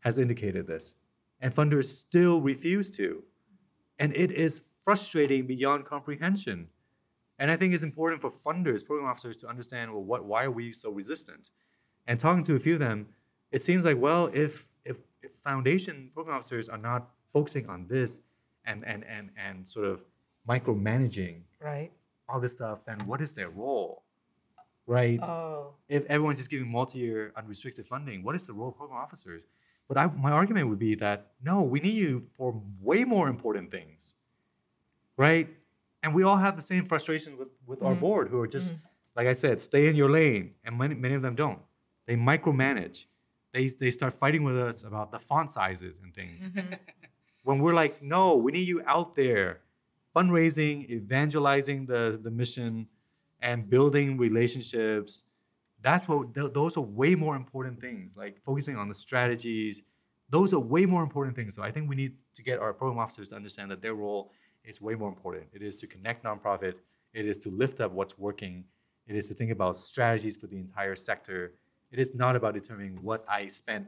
has 0.00 0.18
indicated 0.18 0.66
this, 0.66 0.94
and 1.40 1.54
funders 1.54 1.84
still 1.86 2.40
refuse 2.40 2.90
to, 2.92 3.22
and 3.98 4.14
it 4.16 4.30
is 4.30 4.62
frustrating 4.84 5.46
beyond 5.46 5.84
comprehension. 5.84 6.68
And 7.38 7.50
I 7.50 7.56
think 7.56 7.72
it's 7.72 7.82
important 7.82 8.20
for 8.20 8.30
funders, 8.30 8.84
program 8.84 9.08
officers, 9.08 9.36
to 9.38 9.48
understand 9.48 9.90
well, 9.92 10.02
what, 10.02 10.24
why 10.24 10.44
are 10.44 10.50
we 10.50 10.72
so 10.72 10.90
resistant? 10.90 11.50
And 12.06 12.20
talking 12.20 12.42
to 12.44 12.56
a 12.56 12.60
few 12.60 12.74
of 12.74 12.80
them, 12.80 13.06
it 13.50 13.62
seems 13.62 13.84
like 13.84 13.98
well, 13.98 14.30
if 14.34 14.68
if, 14.84 14.96
if 15.22 15.32
foundation 15.32 16.10
program 16.14 16.36
officers 16.36 16.68
are 16.68 16.78
not 16.78 17.10
focusing 17.32 17.68
on 17.68 17.86
this 17.88 18.20
and 18.66 18.84
and 18.86 19.04
and 19.04 19.30
and 19.36 19.66
sort 19.66 19.86
of 19.86 20.04
micromanaging 20.48 21.42
Right. 21.60 21.90
all 22.28 22.40
this 22.40 22.52
stuff, 22.52 22.84
then 22.86 22.98
what 23.06 23.20
is 23.20 23.32
their 23.32 23.50
role? 23.50 24.02
Right? 24.86 25.20
Oh. 25.22 25.74
if 25.88 26.04
everyone's 26.06 26.38
just 26.38 26.50
giving 26.50 26.68
multi-year 26.68 27.32
unrestricted 27.36 27.86
funding, 27.86 28.22
what 28.24 28.34
is 28.34 28.46
the 28.46 28.52
role 28.52 28.68
of 28.70 28.76
program 28.76 28.98
officers? 28.98 29.46
But 29.90 29.98
I, 29.98 30.06
my 30.06 30.30
argument 30.30 30.68
would 30.68 30.78
be 30.78 30.94
that 31.06 31.32
no, 31.42 31.64
we 31.64 31.80
need 31.80 31.94
you 31.96 32.24
for 32.36 32.62
way 32.80 33.02
more 33.02 33.26
important 33.28 33.72
things, 33.72 34.14
right? 35.16 35.48
And 36.04 36.14
we 36.14 36.22
all 36.22 36.36
have 36.36 36.54
the 36.54 36.62
same 36.62 36.84
frustration 36.84 37.36
with, 37.36 37.48
with 37.66 37.82
our 37.82 37.96
Mhm. 37.96 38.00
board, 38.00 38.28
who 38.28 38.38
are 38.40 38.46
just, 38.46 38.72
Mhm. 38.72 38.78
like 39.16 39.26
I 39.26 39.32
said, 39.32 39.60
stay 39.60 39.88
in 39.88 39.96
your 39.96 40.08
lane, 40.08 40.54
and 40.62 40.78
many, 40.78 40.94
many 40.94 41.14
of 41.16 41.22
them 41.22 41.34
don't. 41.34 41.60
They 42.06 42.14
micromanage. 42.14 43.06
They 43.52 43.66
they 43.82 43.90
start 43.90 44.12
fighting 44.12 44.44
with 44.44 44.56
us 44.56 44.84
about 44.84 45.10
the 45.10 45.18
font 45.18 45.50
sizes 45.50 45.98
and 45.98 46.14
things. 46.14 46.46
Mhm. 46.46 46.78
When 47.42 47.58
we're 47.58 47.74
like, 47.82 48.00
no, 48.00 48.36
we 48.36 48.52
need 48.52 48.68
you 48.68 48.82
out 48.86 49.14
there, 49.14 49.62
fundraising, 50.14 50.88
evangelizing 50.88 51.86
the 51.86 52.02
the 52.22 52.30
mission, 52.30 52.86
and 53.40 53.68
building 53.68 54.18
relationships 54.18 55.24
that's 55.82 56.08
what 56.08 56.34
th- 56.34 56.52
those 56.52 56.76
are 56.76 56.82
way 56.82 57.14
more 57.14 57.36
important 57.36 57.80
things 57.80 58.16
like 58.16 58.40
focusing 58.44 58.76
on 58.76 58.88
the 58.88 58.94
strategies. 58.94 59.82
Those 60.28 60.52
are 60.52 60.60
way 60.60 60.86
more 60.86 61.02
important 61.02 61.34
things. 61.34 61.54
So 61.54 61.62
i 61.62 61.70
think 61.70 61.88
we 61.88 61.96
need 61.96 62.14
to 62.34 62.42
get 62.42 62.60
our 62.60 62.72
program 62.72 62.98
officers 62.98 63.28
to 63.28 63.36
understand 63.36 63.70
that 63.70 63.82
their 63.82 63.94
role 63.94 64.32
is 64.64 64.80
way 64.80 64.94
more 64.94 65.08
important. 65.08 65.46
It 65.52 65.62
is 65.62 65.76
to 65.76 65.86
connect 65.86 66.24
nonprofit. 66.24 66.76
It 67.14 67.26
is 67.26 67.38
to 67.40 67.50
lift 67.50 67.80
up 67.80 67.92
what's 67.92 68.18
working. 68.18 68.64
It 69.06 69.16
is 69.16 69.28
to 69.28 69.34
think 69.34 69.50
about 69.50 69.76
strategies 69.76 70.36
for 70.36 70.46
the 70.46 70.56
entire 70.56 70.94
sector. 70.94 71.54
It 71.90 71.98
is 71.98 72.14
not 72.14 72.36
about 72.36 72.54
determining 72.54 73.02
what 73.02 73.24
i 73.28 73.46
spent 73.46 73.86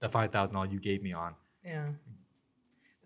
the 0.00 0.08
$5000 0.08 0.72
you 0.72 0.80
gave 0.80 1.02
me 1.02 1.12
on. 1.12 1.34
Yeah. 1.64 1.88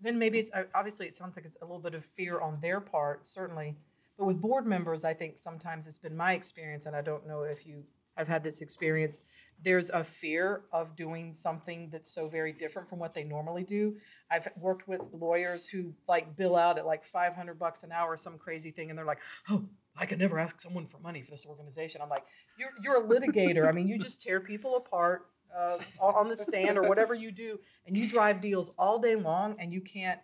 Then 0.01 0.17
maybe 0.17 0.39
it's 0.39 0.51
uh, 0.53 0.63
obviously 0.75 1.07
it 1.07 1.15
sounds 1.15 1.37
like 1.37 1.45
it's 1.45 1.57
a 1.61 1.65
little 1.65 1.79
bit 1.79 1.93
of 1.93 2.05
fear 2.05 2.39
on 2.39 2.59
their 2.61 2.79
part, 2.79 3.25
certainly. 3.25 3.75
But 4.17 4.25
with 4.25 4.41
board 4.41 4.65
members, 4.65 5.03
I 5.03 5.13
think 5.13 5.37
sometimes 5.37 5.87
it's 5.87 5.99
been 5.99 6.17
my 6.17 6.33
experience, 6.33 6.87
and 6.87 6.95
I 6.95 7.01
don't 7.01 7.27
know 7.27 7.43
if 7.43 7.67
you 7.67 7.83
have 8.17 8.27
had 8.27 8.43
this 8.43 8.61
experience. 8.61 9.21
There's 9.63 9.89
a 9.89 10.03
fear 10.03 10.63
of 10.71 10.95
doing 10.95 11.33
something 11.33 11.89
that's 11.91 12.11
so 12.11 12.27
very 12.27 12.51
different 12.51 12.87
from 12.87 12.99
what 12.99 13.13
they 13.13 13.23
normally 13.23 13.63
do. 13.63 13.95
I've 14.29 14.47
worked 14.59 14.87
with 14.87 15.01
lawyers 15.11 15.67
who 15.67 15.93
like 16.07 16.35
bill 16.35 16.55
out 16.55 16.77
at 16.77 16.85
like 16.85 17.03
500 17.03 17.57
bucks 17.57 17.83
an 17.83 17.91
hour, 17.91 18.15
some 18.17 18.37
crazy 18.37 18.69
thing, 18.69 18.89
and 18.89 18.97
they're 18.97 19.05
like, 19.05 19.21
"Oh, 19.49 19.63
I 19.95 20.05
could 20.05 20.19
never 20.19 20.37
ask 20.39 20.59
someone 20.59 20.85
for 20.85 20.99
money 20.99 21.21
for 21.23 21.31
this 21.31 21.45
organization." 21.45 22.01
I'm 22.01 22.09
like, 22.09 22.25
"You're 22.59 22.69
you're 22.83 23.03
a 23.03 23.07
litigator. 23.07 23.67
I 23.67 23.71
mean, 23.71 23.87
you 23.87 23.97
just 23.97 24.21
tear 24.21 24.39
people 24.39 24.75
apart 24.75 25.27
uh, 25.55 25.77
on 25.99 26.27
the 26.27 26.35
stand 26.35 26.77
or 26.77 26.83
whatever 26.87 27.13
you 27.13 27.31
do, 27.31 27.59
and 27.85 27.97
you 27.97 28.07
drive 28.07 28.41
deals 28.41 28.71
all 28.77 28.99
day 28.99 29.15
long, 29.15 29.55
and 29.59 29.73
you 29.73 29.81
can't 29.81 30.19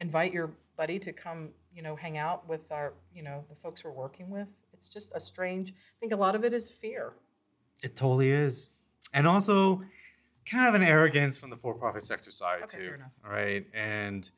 invite 0.00 0.32
your 0.32 0.52
buddy 0.76 0.98
to 1.00 1.12
come, 1.12 1.50
you 1.74 1.82
know, 1.82 1.96
hang 1.96 2.18
out 2.18 2.48
with 2.48 2.70
our, 2.70 2.92
you 3.14 3.22
know, 3.22 3.44
the 3.48 3.54
folks 3.54 3.84
we're 3.84 3.90
working 3.90 4.30
with. 4.30 4.48
It's 4.72 4.88
just 4.88 5.12
a 5.14 5.20
strange. 5.20 5.70
I 5.70 5.96
think 6.00 6.12
a 6.12 6.16
lot 6.16 6.34
of 6.34 6.44
it 6.44 6.52
is 6.52 6.70
fear. 6.70 7.14
It 7.82 7.96
totally 7.96 8.30
is. 8.30 8.70
And 9.12 9.26
also 9.26 9.80
kind 10.50 10.66
of 10.66 10.74
an 10.74 10.82
arrogance 10.82 11.36
from 11.36 11.50
the 11.50 11.56
for-profit 11.56 12.02
sector 12.02 12.30
side 12.30 12.62
Okay, 12.64 12.78
too. 12.78 12.84
fair 12.84 12.94
enough. 12.94 13.12
All 13.24 13.30
right. 13.30 13.64
And 13.74 14.30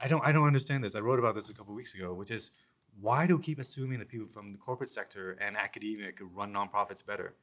I 0.00 0.08
don't 0.08 0.24
I 0.26 0.32
don't 0.32 0.46
understand 0.46 0.84
this. 0.84 0.94
I 0.94 1.00
wrote 1.00 1.18
about 1.18 1.34
this 1.34 1.50
a 1.50 1.54
couple 1.54 1.74
weeks 1.74 1.94
ago, 1.94 2.12
which 2.14 2.30
is 2.30 2.50
why 3.00 3.26
do 3.26 3.36
we 3.36 3.42
keep 3.42 3.58
assuming 3.58 3.98
that 3.98 4.08
people 4.08 4.26
from 4.26 4.52
the 4.52 4.58
corporate 4.58 4.88
sector 4.90 5.32
and 5.40 5.56
academia 5.56 6.12
could 6.12 6.34
run 6.34 6.52
nonprofits 6.52 7.04
better? 7.04 7.34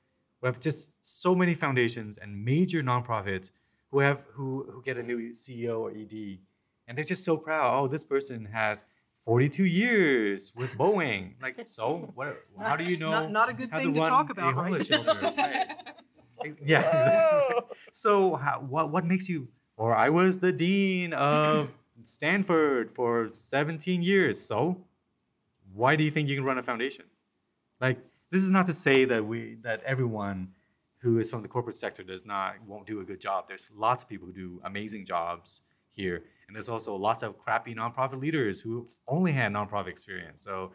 We 0.41 0.47
have 0.47 0.59
just 0.59 0.91
so 1.01 1.33
many 1.35 1.53
foundations 1.53 2.17
and 2.17 2.43
major 2.43 2.81
nonprofits 2.83 3.51
who 3.91 3.99
have 3.99 4.23
who 4.31 4.65
who 4.71 4.81
get 4.81 4.97
a 4.97 5.03
new 5.03 5.31
CEO 5.31 5.79
or 5.81 5.91
ED, 5.91 6.39
and 6.87 6.97
they're 6.97 7.05
just 7.05 7.23
so 7.23 7.37
proud. 7.37 7.73
Oh, 7.79 7.87
this 7.87 8.03
person 8.03 8.45
has 8.45 8.83
42 9.25 9.65
years 9.65 10.51
with 10.55 10.71
Boeing. 10.77 11.33
Like, 11.41 11.67
so 11.67 12.11
what? 12.15 12.43
How 12.59 12.75
do 12.75 12.83
you 12.83 12.97
know? 12.97 13.11
Not, 13.11 13.31
not 13.31 13.49
a 13.49 13.53
good 13.53 13.71
thing 13.71 13.93
to, 13.93 14.01
run 14.01 14.09
talk 14.09 14.29
a 14.29 14.31
about, 14.33 14.55
right? 14.55 14.63
homeless 14.65 14.87
shelter? 14.87 15.13
Right. 15.21 15.67
Yeah, 16.61 16.79
exactly. 16.79 17.77
So 17.91 18.35
how, 18.35 18.59
what 18.67 18.91
what 18.91 19.05
makes 19.05 19.29
you? 19.29 19.47
Or 19.77 19.95
I 19.95 20.09
was 20.09 20.39
the 20.39 20.51
dean 20.51 21.13
of 21.13 21.77
Stanford 22.01 22.91
for 22.91 23.29
17 23.31 24.01
years. 24.01 24.41
So 24.41 24.83
why 25.73 25.95
do 25.95 26.03
you 26.03 26.11
think 26.11 26.27
you 26.27 26.35
can 26.35 26.43
run 26.43 26.57
a 26.57 26.61
foundation? 26.61 27.05
Like 27.79 27.97
this 28.29 28.43
is 28.43 28.51
not 28.51 28.65
to 28.65 28.73
say 28.73 29.05
that 29.05 29.25
we 29.25 29.55
that 29.61 29.81
everyone 29.83 30.49
who 30.97 31.17
is 31.19 31.29
from 31.29 31.43
the 31.43 31.47
corporate 31.47 31.75
sector 31.75 32.03
does 32.03 32.25
not 32.25 32.55
won't 32.67 32.85
do 32.85 32.99
a 32.99 33.05
good 33.05 33.21
job. 33.21 33.47
There's 33.47 33.69
lots 33.73 34.03
of 34.03 34.09
people 34.09 34.27
who 34.27 34.33
do 34.33 34.61
amazing 34.65 35.05
jobs 35.05 35.61
here, 35.93 36.23
and 36.47 36.55
there's 36.55 36.69
also 36.69 36.95
lots 36.95 37.23
of 37.23 37.37
crappy 37.37 37.73
nonprofit 37.75 38.19
leaders 38.19 38.61
who 38.61 38.85
only 39.07 39.31
had 39.31 39.51
nonprofit 39.51 39.87
experience. 39.87 40.41
So, 40.41 40.71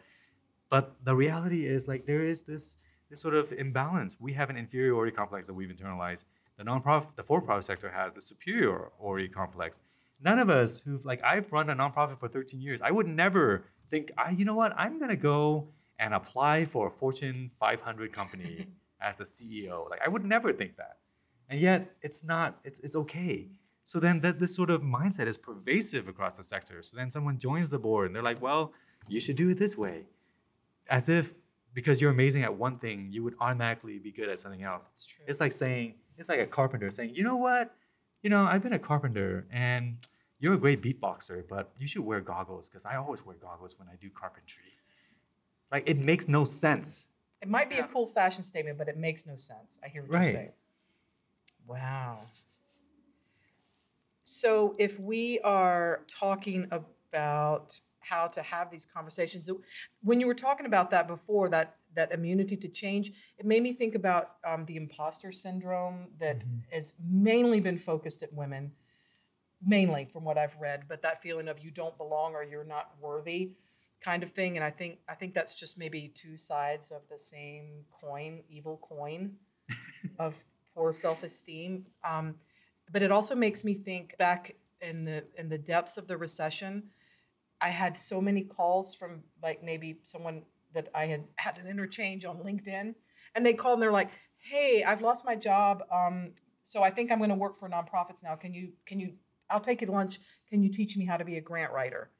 but 0.71 0.97
the 1.05 1.15
reality 1.15 1.67
is 1.67 1.89
like 1.89 2.07
there 2.07 2.25
is 2.25 2.45
this 2.45 2.79
this 3.11 3.21
sort 3.21 3.35
of 3.35 3.53
imbalance. 3.53 4.17
We 4.21 4.33
have 4.35 4.51
an 4.51 4.57
inferiority 4.57 5.15
complex 5.15 5.47
that 5.47 5.55
we've 5.55 5.71
internalized. 5.71 6.25
The 6.57 6.65
nonprofit, 6.65 7.15
the 7.17 7.23
for-profit 7.23 7.65
sector 7.65 7.89
has 7.91 8.15
the 8.15 8.21
superiority 8.21 9.29
complex. 9.29 9.81
None 10.21 10.39
of 10.39 10.51
us 10.51 10.81
who've 10.81 11.05
like 11.05 11.23
I've 11.25 11.51
run 11.53 11.71
a 11.71 11.77
nonprofit 11.77 12.19
for 12.19 12.29
13 12.29 12.61
years. 12.61 12.83
I 12.83 12.91
would 12.91 13.07
never 13.07 13.65
think, 13.89 14.11
I, 14.19 14.31
you 14.33 14.45
know 14.45 14.55
what, 14.55 14.75
I'm 14.77 14.99
gonna 14.99 15.17
go 15.17 15.69
and 15.99 16.15
apply 16.15 16.65
for 16.65 16.89
a 16.89 16.91
Fortune 16.91 17.51
500 17.59 18.13
company 18.13 18.67
as 19.01 19.17
the 19.17 19.25
CEO. 19.25 19.89
Like 19.89 20.01
I 20.05 20.09
would 20.09 20.25
never 20.25 20.53
think 20.53 20.77
that, 20.77 20.99
and 21.49 21.61
yet 21.61 21.95
it's 22.03 22.25
not. 22.25 22.59
It's 22.65 22.81
it's 22.81 22.97
okay. 22.97 23.49
So 23.89 23.99
then 23.99 24.21
that 24.21 24.39
this 24.39 24.55
sort 24.55 24.69
of 24.69 24.83
mindset 24.83 25.29
is 25.29 25.39
pervasive 25.39 26.09
across 26.09 26.37
the 26.37 26.43
sector. 26.43 26.83
So 26.83 26.95
then 26.95 27.11
someone 27.11 27.39
joins 27.39 27.71
the 27.71 27.79
board 27.79 28.05
and 28.09 28.15
they're 28.15 28.23
like, 28.23 28.43
well, 28.43 28.75
you 29.09 29.19
should 29.19 29.35
do 29.37 29.49
it 29.49 29.59
this 29.59 29.79
way, 29.79 30.05
as 30.91 31.09
if 31.09 31.33
because 31.73 31.99
you're 31.99 32.11
amazing 32.11 32.43
at 32.43 32.55
one 32.55 32.77
thing, 32.77 33.09
you 33.11 33.25
would 33.25 33.35
automatically 33.41 33.99
be 33.99 34.13
good 34.13 34.29
at 34.29 34.39
something 34.39 34.63
else. 34.63 34.91
It's 34.93 35.07
true. 35.07 35.25
It's 35.27 35.41
like 35.41 35.53
saying, 35.53 35.95
it's 36.19 36.29
like 36.29 36.39
a 36.41 36.47
carpenter 36.47 36.91
saying, 36.91 37.15
you 37.15 37.23
know 37.23 37.37
what, 37.37 37.75
you 38.23 38.29
know, 38.29 38.45
I've 38.45 38.63
been 38.63 38.75
a 38.75 38.79
carpenter 38.79 39.47
and 39.51 39.97
you're 40.39 40.53
a 40.53 40.59
great 40.59 40.83
beatboxer, 40.83 41.49
but 41.49 41.71
you 41.79 41.87
should 41.87 42.03
wear 42.05 42.21
goggles 42.21 42.69
because 42.69 42.85
I 42.85 42.97
always 42.97 43.25
wear 43.25 43.37
goggles 43.37 43.79
when 43.79 43.89
I 43.89 43.97
do 43.97 44.11
carpentry. 44.11 44.65
Like 45.73 45.89
it 45.89 45.97
makes 45.97 46.29
no 46.29 46.45
sense. 46.45 47.09
It 47.41 47.49
might 47.49 47.71
be 47.71 47.77
Yeah. 47.77 47.87
a 47.87 47.89
cool 47.89 48.07
fashion 48.07 48.45
statement, 48.45 48.77
but 48.77 48.87
it 48.89 48.99
makes 48.99 49.25
no 49.25 49.37
sense. 49.37 49.81
I 49.83 49.89
hear 49.89 50.03
what 50.03 50.11
Right. 50.11 50.25
you're 50.25 50.33
saying. 50.33 50.53
Wow. 51.67 52.19
So 54.39 54.75
if 54.79 55.01
we 55.01 55.41
are 55.41 56.05
talking 56.07 56.69
about 56.71 57.79
how 58.01 58.29
to 58.29 58.41
have 58.43 58.71
these 58.71 58.87
conversations, 58.87 59.47
so 59.47 59.61
when 60.03 60.21
you 60.21 60.27
were 60.27 60.35
talking 60.35 60.67
about 60.67 60.91
that 60.93 61.09
before, 61.09 61.49
that 61.49 61.77
that 61.95 62.13
immunity 62.13 62.57
to 62.57 62.69
change, 62.69 63.13
it 63.39 63.47
made 63.47 63.63
me 63.63 63.73
think 63.73 63.95
about 63.97 64.37
um, 64.45 64.65
the 64.67 64.77
imposter 64.77 65.33
syndrome 65.33 66.07
that 66.19 66.39
Mhm. 66.45 66.71
has 66.71 66.95
mainly 67.01 67.61
been 67.61 67.79
focused 67.79 68.23
at 68.23 68.33
women, 68.33 68.73
mainly 69.61 70.05
from 70.05 70.23
what 70.23 70.39
I've 70.39 70.57
read. 70.61 70.87
But 70.87 71.03
that 71.03 71.21
feeling 71.23 71.49
of 71.49 71.59
you 71.59 71.71
don't 71.73 71.97
belong 71.97 72.35
or 72.35 72.45
you're 72.45 72.71
not 72.77 72.97
worthy, 73.01 73.57
kind 74.01 74.23
of 74.23 74.31
thing. 74.31 74.57
And 74.57 74.65
I 74.65 74.71
think 74.71 75.01
I 75.09 75.15
think 75.15 75.35
that's 75.35 75.55
just 75.57 75.79
maybe 75.79 76.09
two 76.09 76.37
sides 76.37 76.93
of 76.93 77.03
the 77.09 77.19
same 77.19 77.85
coin, 77.91 78.45
evil 78.49 78.77
coin, 78.77 79.37
of 80.19 80.45
poor 80.75 80.93
self-esteem. 80.93 81.87
Um, 82.05 82.39
but 82.93 83.03
it 83.03 83.13
also 83.13 83.35
makes 83.35 83.65
me 83.65 83.75
think 83.75 84.17
back 84.19 84.55
in 84.81 85.05
the 85.05 85.25
in 85.37 85.49
the 85.49 85.59
depths 85.59 85.97
of 85.97 86.07
the 86.07 86.17
recession. 86.17 86.85
I 87.61 87.71
had 87.71 87.99
so 87.99 88.21
many 88.21 88.43
calls 88.43 88.95
from 88.95 89.23
like 89.43 89.63
maybe 89.63 89.99
someone 90.03 90.43
that 90.75 90.89
I 90.95 91.07
had 91.07 91.25
had 91.37 91.59
an 91.59 91.67
interchange 91.67 92.25
on 92.25 92.39
LinkedIn, 92.39 92.95
and 93.35 93.47
they 93.47 93.55
called 93.55 93.75
and 93.75 93.83
they're 93.83 93.93
like, 93.93 94.11
"Hey, 94.39 94.85
I've 94.85 95.03
lost 95.03 95.25
my 95.25 95.35
job, 95.35 95.83
um, 95.93 96.33
so 96.63 96.83
I 96.83 96.91
think 96.91 97.11
I'm 97.11 97.19
going 97.19 97.31
to 97.31 97.37
work 97.37 97.57
for 97.57 97.69
nonprofits 97.69 98.23
now. 98.23 98.37
Can 98.37 98.55
you 98.55 98.73
can 98.87 99.01
you? 99.01 99.15
I'll 99.51 99.61
take 99.61 99.81
you 99.81 99.87
to 99.87 99.93
lunch. 99.93 100.21
Can 100.49 100.63
you 100.63 100.69
teach 100.71 100.97
me 100.97 101.05
how 101.05 101.17
to 101.17 101.25
be 101.25 101.37
a 101.37 101.41
grant 101.41 101.73
writer?" 101.73 102.11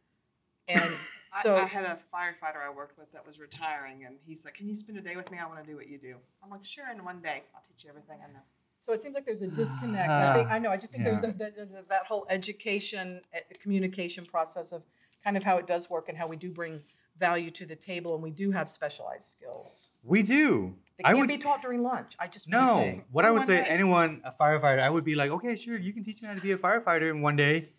And 0.67 0.91
so 1.43 1.57
I, 1.57 1.63
I 1.63 1.67
had 1.67 1.85
a 1.85 1.99
firefighter 2.13 2.65
I 2.67 2.71
worked 2.71 2.99
with 2.99 3.13
that 3.13 3.27
was 3.27 3.39
retiring, 3.39 4.05
and 4.07 4.17
he's 4.27 4.45
like, 4.45 4.55
"Can 4.55 4.69
you 4.69 4.75
spend 4.75 4.99
a 4.99 5.03
day 5.03 5.17
with 5.17 5.31
me? 5.31 5.39
I 5.39 5.47
want 5.47 5.63
to 5.65 5.71
do 5.71 5.77
what 5.77 5.89
you 5.89 5.99
do." 5.99 6.17
I'm 6.43 6.51
like, 6.51 6.65
"Sure." 6.65 6.91
In 6.91 7.05
one 7.05 7.21
day, 7.21 7.45
I'll 7.55 7.63
teach 7.63 7.85
you 7.85 7.91
everything 7.91 8.19
I 8.25 8.33
know. 8.33 8.41
So 8.81 8.93
it 8.93 9.01
seems 9.01 9.15
like 9.15 9.27
there's 9.27 9.43
a 9.43 9.49
disconnect. 9.49 10.11
I 10.11 10.35
think 10.35 10.49
I 10.51 10.59
know. 10.59 10.71
I 10.71 10.77
just 10.77 10.93
think 10.93 11.05
there's 11.05 11.25
a, 11.25 11.33
that, 11.33 11.57
there's 11.57 11.75
a, 11.75 11.85
that 11.89 12.07
whole 12.07 12.27
education 12.31 13.21
uh, 13.35 13.41
communication 13.61 14.25
process 14.25 14.73
of 14.73 14.85
kind 15.23 15.37
of 15.37 15.45
how 15.45 15.59
it 15.59 15.67
does 15.67 15.91
work 15.91 16.09
and 16.09 16.17
how 16.17 16.27
we 16.27 16.37
do 16.37 16.51
bring 16.51 16.81
value 17.19 17.51
to 17.51 17.67
the 17.67 17.75
table 17.75 18.15
and 18.15 18.23
we 18.23 18.31
do 18.31 18.51
have 18.51 18.69
specialized 18.69 19.27
skills. 19.27 19.91
We 20.05 20.23
do. 20.23 20.75
They 20.97 21.05
I 21.05 21.09
can't 21.09 21.19
would 21.19 21.29
be 21.29 21.39
taught 21.39 21.63
during 21.63 21.83
lunch. 21.83 22.15
I 22.19 22.29
just 22.29 22.49
no. 22.49 22.77
say. 22.77 23.05
What 23.11 23.25
I 23.25 23.31
would 23.31 23.43
say, 23.43 23.57
day. 23.57 23.67
anyone 23.69 24.23
a 24.25 24.33
firefighter, 24.33 24.81
I 24.81 24.89
would 24.89 25.05
be 25.05 25.15
like, 25.15 25.31
okay, 25.33 25.57
sure, 25.57 25.79
you 25.79 25.93
can 25.93 26.03
teach 26.03 26.23
me 26.23 26.29
how 26.29 26.35
to 26.35 26.41
be 26.41 26.53
a 26.53 26.57
firefighter 26.57 27.11
in 27.11 27.21
one 27.21 27.37
day. 27.37 27.71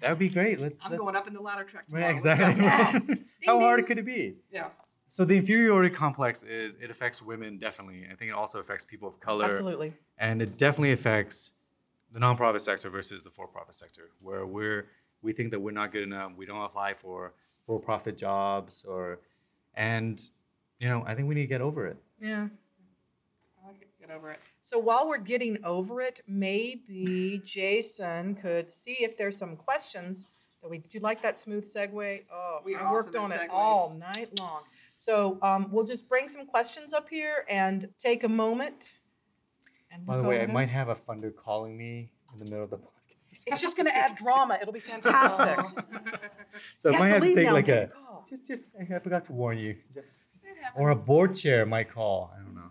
That 0.00 0.10
would 0.10 0.18
be 0.18 0.28
great. 0.28 0.60
Let, 0.60 0.72
I'm 0.82 0.96
going 0.96 1.14
up 1.14 1.28
in 1.28 1.34
the 1.34 1.40
ladder 1.40 1.62
truck. 1.62 1.86
Tomorrow. 1.88 2.06
Let's 2.06 2.24
exactly. 2.24 2.64
Yes. 2.64 3.08
How 3.46 3.54
Ding, 3.54 3.60
hard 3.62 3.78
ding. 3.78 3.86
could 3.86 3.98
it 3.98 4.04
be? 4.04 4.34
Yeah. 4.50 4.68
So 5.06 5.24
the 5.24 5.36
inferiority 5.36 5.94
complex 5.94 6.42
is 6.42 6.76
it 6.76 6.90
affects 6.90 7.20
women 7.20 7.58
definitely. 7.58 8.06
I 8.10 8.14
think 8.14 8.30
it 8.30 8.34
also 8.34 8.60
affects 8.60 8.84
people 8.84 9.08
of 9.08 9.20
color. 9.20 9.44
Absolutely. 9.44 9.92
and 10.18 10.40
it 10.40 10.56
definitely 10.56 10.92
affects 10.92 11.52
the 12.12 12.20
nonprofit 12.20 12.60
sector 12.60 12.90
versus 12.90 13.22
the 13.22 13.30
for-profit 13.30 13.74
sector 13.74 14.10
where 14.20 14.46
we're 14.46 14.86
we 15.22 15.32
think 15.32 15.50
that 15.50 15.60
we're 15.60 15.70
not 15.72 15.92
good 15.92 16.02
enough 16.02 16.32
we 16.36 16.44
don't 16.44 16.62
apply 16.62 16.92
for 16.92 17.32
for-profit 17.64 18.16
jobs 18.18 18.84
or 18.86 19.20
and 19.74 20.28
you 20.78 20.88
know 20.88 21.02
i 21.06 21.14
think 21.14 21.26
we 21.26 21.34
need 21.34 21.42
to 21.42 21.46
get 21.46 21.62
over 21.62 21.86
it 21.86 21.96
Yeah. 22.20 22.48
I 23.62 23.68
like. 23.68 23.88
Get 24.00 24.10
over 24.10 24.32
it. 24.32 24.40
So 24.60 24.78
while 24.80 25.08
we're 25.08 25.18
getting 25.18 25.56
over 25.64 26.00
it, 26.00 26.20
maybe 26.26 27.40
Jason 27.44 28.34
could 28.34 28.72
see 28.72 28.96
if 29.00 29.16
there's 29.16 29.36
some 29.38 29.54
questions 29.56 30.26
that 30.60 30.68
we 30.68 30.78
do 30.78 30.98
you 30.98 31.00
like 31.00 31.22
that 31.22 31.38
smooth 31.38 31.64
segue. 31.64 32.22
Oh, 32.32 32.58
We 32.64 32.74
I 32.74 32.90
worked 32.90 33.14
on 33.16 33.30
at 33.32 33.42
it 33.42 33.50
all 33.50 33.96
night 33.98 34.36
long. 34.38 34.62
So 35.04 35.38
um, 35.42 35.66
we'll 35.72 35.84
just 35.84 36.08
bring 36.08 36.28
some 36.28 36.46
questions 36.46 36.92
up 36.92 37.08
here 37.08 37.44
and 37.48 37.88
take 37.98 38.22
a 38.22 38.28
moment. 38.28 38.98
And 39.90 40.06
by 40.06 40.16
the 40.16 40.22
go 40.22 40.28
way 40.28 40.40
i 40.40 40.46
might 40.46 40.68
have 40.68 40.88
a 40.88 40.94
funder 40.94 41.34
calling 41.34 41.76
me 41.76 42.12
in 42.32 42.38
the 42.38 42.44
middle 42.46 42.62
of 42.64 42.70
the 42.70 42.78
podcast 42.78 43.44
It's 43.46 43.60
just 43.60 43.76
going 43.76 43.86
to 43.86 43.94
add 43.94 44.14
drama. 44.14 44.58
It'll 44.62 44.72
be 44.72 44.80
fantastic. 44.80 45.58
so 46.76 46.90
i 46.90 46.92
has 46.92 47.00
might 47.00 47.08
to 47.08 47.14
have 47.14 47.22
to 47.22 47.34
take 47.34 47.46
now 47.46 47.52
like 47.52 47.68
and 47.68 47.90
a 47.90 47.92
a 47.92 48.28
just 48.28 48.46
just 48.46 48.74
i 48.80 48.98
forgot 49.00 49.24
to 49.24 49.32
warn 49.32 49.58
you 49.58 49.74
just 49.92 50.22
or 50.76 50.90
a 50.90 50.96
board 50.96 51.34
chair 51.34 51.66
might 51.66 51.90
call 51.90 52.30
i 52.34 52.38
don't 52.38 52.54
know 52.54 52.70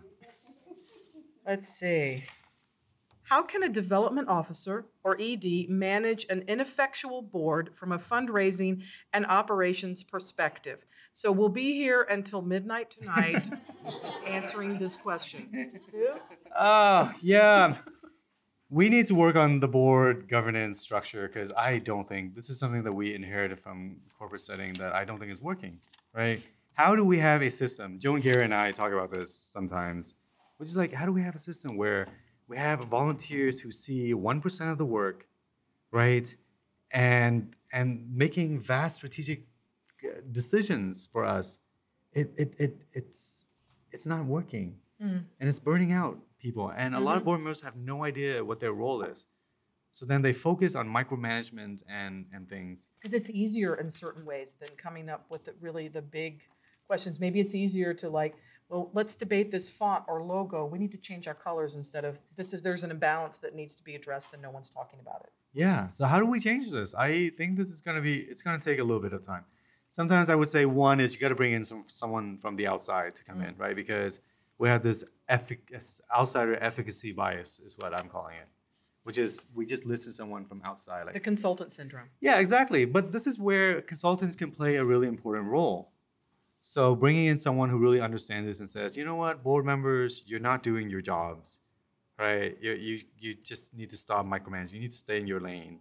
Let's 1.44 1.68
see. 1.68 2.22
How 3.32 3.40
can 3.40 3.62
a 3.62 3.68
development 3.70 4.28
officer 4.28 4.84
or 5.02 5.16
ED 5.18 5.70
manage 5.70 6.26
an 6.28 6.44
ineffectual 6.48 7.22
board 7.22 7.74
from 7.74 7.90
a 7.90 7.98
fundraising 7.98 8.82
and 9.14 9.24
operations 9.24 10.02
perspective? 10.02 10.84
So 11.12 11.32
we'll 11.32 11.48
be 11.48 11.72
here 11.72 12.02
until 12.10 12.42
midnight 12.42 12.90
tonight 12.90 13.48
answering 14.26 14.76
this 14.76 14.98
question. 14.98 15.80
Uh, 16.54 17.10
yeah. 17.22 17.76
We 18.68 18.90
need 18.90 19.06
to 19.06 19.14
work 19.14 19.36
on 19.36 19.60
the 19.60 19.68
board 19.68 20.28
governance 20.28 20.78
structure 20.78 21.26
because 21.26 21.52
I 21.56 21.78
don't 21.78 22.06
think 22.06 22.34
this 22.34 22.50
is 22.50 22.58
something 22.58 22.82
that 22.82 22.92
we 22.92 23.14
inherited 23.14 23.58
from 23.58 23.96
corporate 24.18 24.42
setting 24.42 24.74
that 24.74 24.92
I 24.92 25.06
don't 25.06 25.18
think 25.18 25.32
is 25.32 25.40
working, 25.40 25.78
right? 26.12 26.42
How 26.74 26.94
do 26.94 27.06
we 27.06 27.16
have 27.16 27.40
a 27.40 27.50
system? 27.50 27.98
Joan 27.98 28.20
Garry 28.20 28.44
and 28.44 28.52
I 28.52 28.72
talk 28.72 28.92
about 28.92 29.10
this 29.10 29.34
sometimes, 29.34 30.16
which 30.58 30.68
is 30.68 30.76
like, 30.76 30.92
how 30.92 31.06
do 31.06 31.12
we 31.12 31.22
have 31.22 31.34
a 31.34 31.38
system 31.38 31.78
where 31.78 32.08
we 32.48 32.56
have 32.56 32.80
volunteers 32.84 33.60
who 33.60 33.70
see 33.70 34.14
1% 34.14 34.72
of 34.72 34.78
the 34.78 34.84
work, 34.84 35.26
right? 35.90 36.34
And 36.90 37.54
and 37.72 38.06
making 38.14 38.60
vast 38.60 38.96
strategic 38.96 39.46
uh, 40.04 40.20
decisions 40.30 41.08
for 41.10 41.24
us. 41.24 41.58
It, 42.12 42.30
it, 42.36 42.60
it, 42.60 42.82
it's, 42.92 43.46
it's 43.92 44.06
not 44.06 44.26
working 44.26 44.76
and 45.40 45.48
it's 45.48 45.58
burning 45.58 45.92
out 45.92 46.18
people. 46.38 46.72
And 46.76 46.94
a 46.94 47.00
lot 47.00 47.16
of 47.16 47.24
board 47.24 47.40
members 47.40 47.60
have 47.62 47.76
no 47.76 48.04
idea 48.04 48.44
what 48.44 48.60
their 48.60 48.72
role 48.72 49.02
is. 49.02 49.26
So 49.90 50.06
then 50.06 50.22
they 50.22 50.32
focus 50.32 50.74
on 50.74 50.88
micromanagement 50.88 51.82
and 51.88 52.26
and 52.32 52.48
things. 52.48 52.88
Because 53.00 53.12
it's 53.12 53.30
easier 53.30 53.74
in 53.74 53.90
certain 53.90 54.24
ways 54.24 54.56
than 54.60 54.70
coming 54.76 55.08
up 55.08 55.26
with 55.28 55.44
the, 55.44 55.54
really 55.60 55.88
the 55.88 56.02
big 56.02 56.42
questions. 56.86 57.20
Maybe 57.20 57.40
it's 57.40 57.54
easier 57.54 57.92
to 57.94 58.08
like, 58.08 58.34
well, 58.68 58.90
let's 58.94 59.14
debate 59.14 59.50
this 59.50 59.68
font 59.68 60.04
or 60.08 60.22
logo. 60.22 60.64
We 60.66 60.78
need 60.78 60.92
to 60.92 60.98
change 60.98 61.28
our 61.28 61.34
colors 61.34 61.76
instead 61.76 62.04
of 62.04 62.18
this 62.36 62.54
is 62.54 62.62
there's 62.62 62.84
an 62.84 62.90
imbalance 62.90 63.38
that 63.38 63.54
needs 63.54 63.74
to 63.76 63.84
be 63.84 63.94
addressed 63.94 64.32
and 64.32 64.42
no 64.42 64.50
one's 64.50 64.70
talking 64.70 64.98
about 65.00 65.20
it. 65.24 65.32
Yeah. 65.52 65.88
So 65.88 66.06
how 66.06 66.18
do 66.18 66.26
we 66.26 66.40
change 66.40 66.70
this? 66.70 66.94
I 66.94 67.30
think 67.36 67.58
this 67.58 67.70
is 67.70 67.80
gonna 67.80 68.00
be 68.00 68.20
it's 68.20 68.42
gonna 68.42 68.58
take 68.58 68.78
a 68.78 68.84
little 68.84 69.02
bit 69.02 69.12
of 69.12 69.22
time. 69.22 69.44
Sometimes 69.88 70.30
I 70.30 70.34
would 70.34 70.48
say 70.48 70.64
one 70.64 71.00
is 71.00 71.12
you 71.12 71.20
got 71.20 71.28
to 71.28 71.34
bring 71.34 71.52
in 71.52 71.62
some 71.62 71.84
someone 71.86 72.38
from 72.38 72.56
the 72.56 72.66
outside 72.66 73.14
to 73.16 73.24
come 73.24 73.42
in, 73.42 73.54
mm. 73.54 73.60
right? 73.60 73.76
Because 73.76 74.20
we 74.56 74.68
have 74.68 74.82
this 74.82 75.04
effic- 75.28 76.00
outsider 76.16 76.56
efficacy 76.62 77.12
bias, 77.12 77.60
is 77.60 77.76
what 77.78 77.92
I'm 77.98 78.08
calling 78.08 78.36
it, 78.36 78.48
which 79.02 79.18
is 79.18 79.44
we 79.54 79.66
just 79.66 79.84
listen 79.84 80.10
to 80.10 80.14
someone 80.14 80.46
from 80.46 80.62
outside, 80.64 81.04
like 81.04 81.12
The 81.12 81.20
consultant 81.20 81.72
syndrome. 81.72 82.08
Yeah, 82.20 82.38
exactly. 82.38 82.84
But 82.84 83.12
this 83.12 83.26
is 83.26 83.38
where 83.38 83.82
consultants 83.82 84.34
can 84.34 84.50
play 84.50 84.76
a 84.76 84.84
really 84.84 85.08
important 85.08 85.46
role. 85.46 85.91
So 86.64 86.94
bringing 86.94 87.26
in 87.26 87.36
someone 87.36 87.68
who 87.68 87.76
really 87.76 88.00
understands 88.00 88.46
this 88.46 88.60
and 88.60 88.68
says, 88.68 88.96
you 88.96 89.04
know 89.04 89.16
what, 89.16 89.42
board 89.42 89.64
members, 89.66 90.22
you're 90.26 90.38
not 90.38 90.62
doing 90.62 90.88
your 90.88 91.00
jobs, 91.00 91.58
right? 92.20 92.56
You 92.60 92.72
you 92.74 93.00
you 93.18 93.34
just 93.34 93.74
need 93.74 93.90
to 93.90 93.96
stop 93.96 94.24
micromanaging. 94.24 94.74
You 94.74 94.80
need 94.80 94.92
to 94.92 94.96
stay 94.96 95.18
in 95.18 95.26
your 95.26 95.40
lane, 95.40 95.80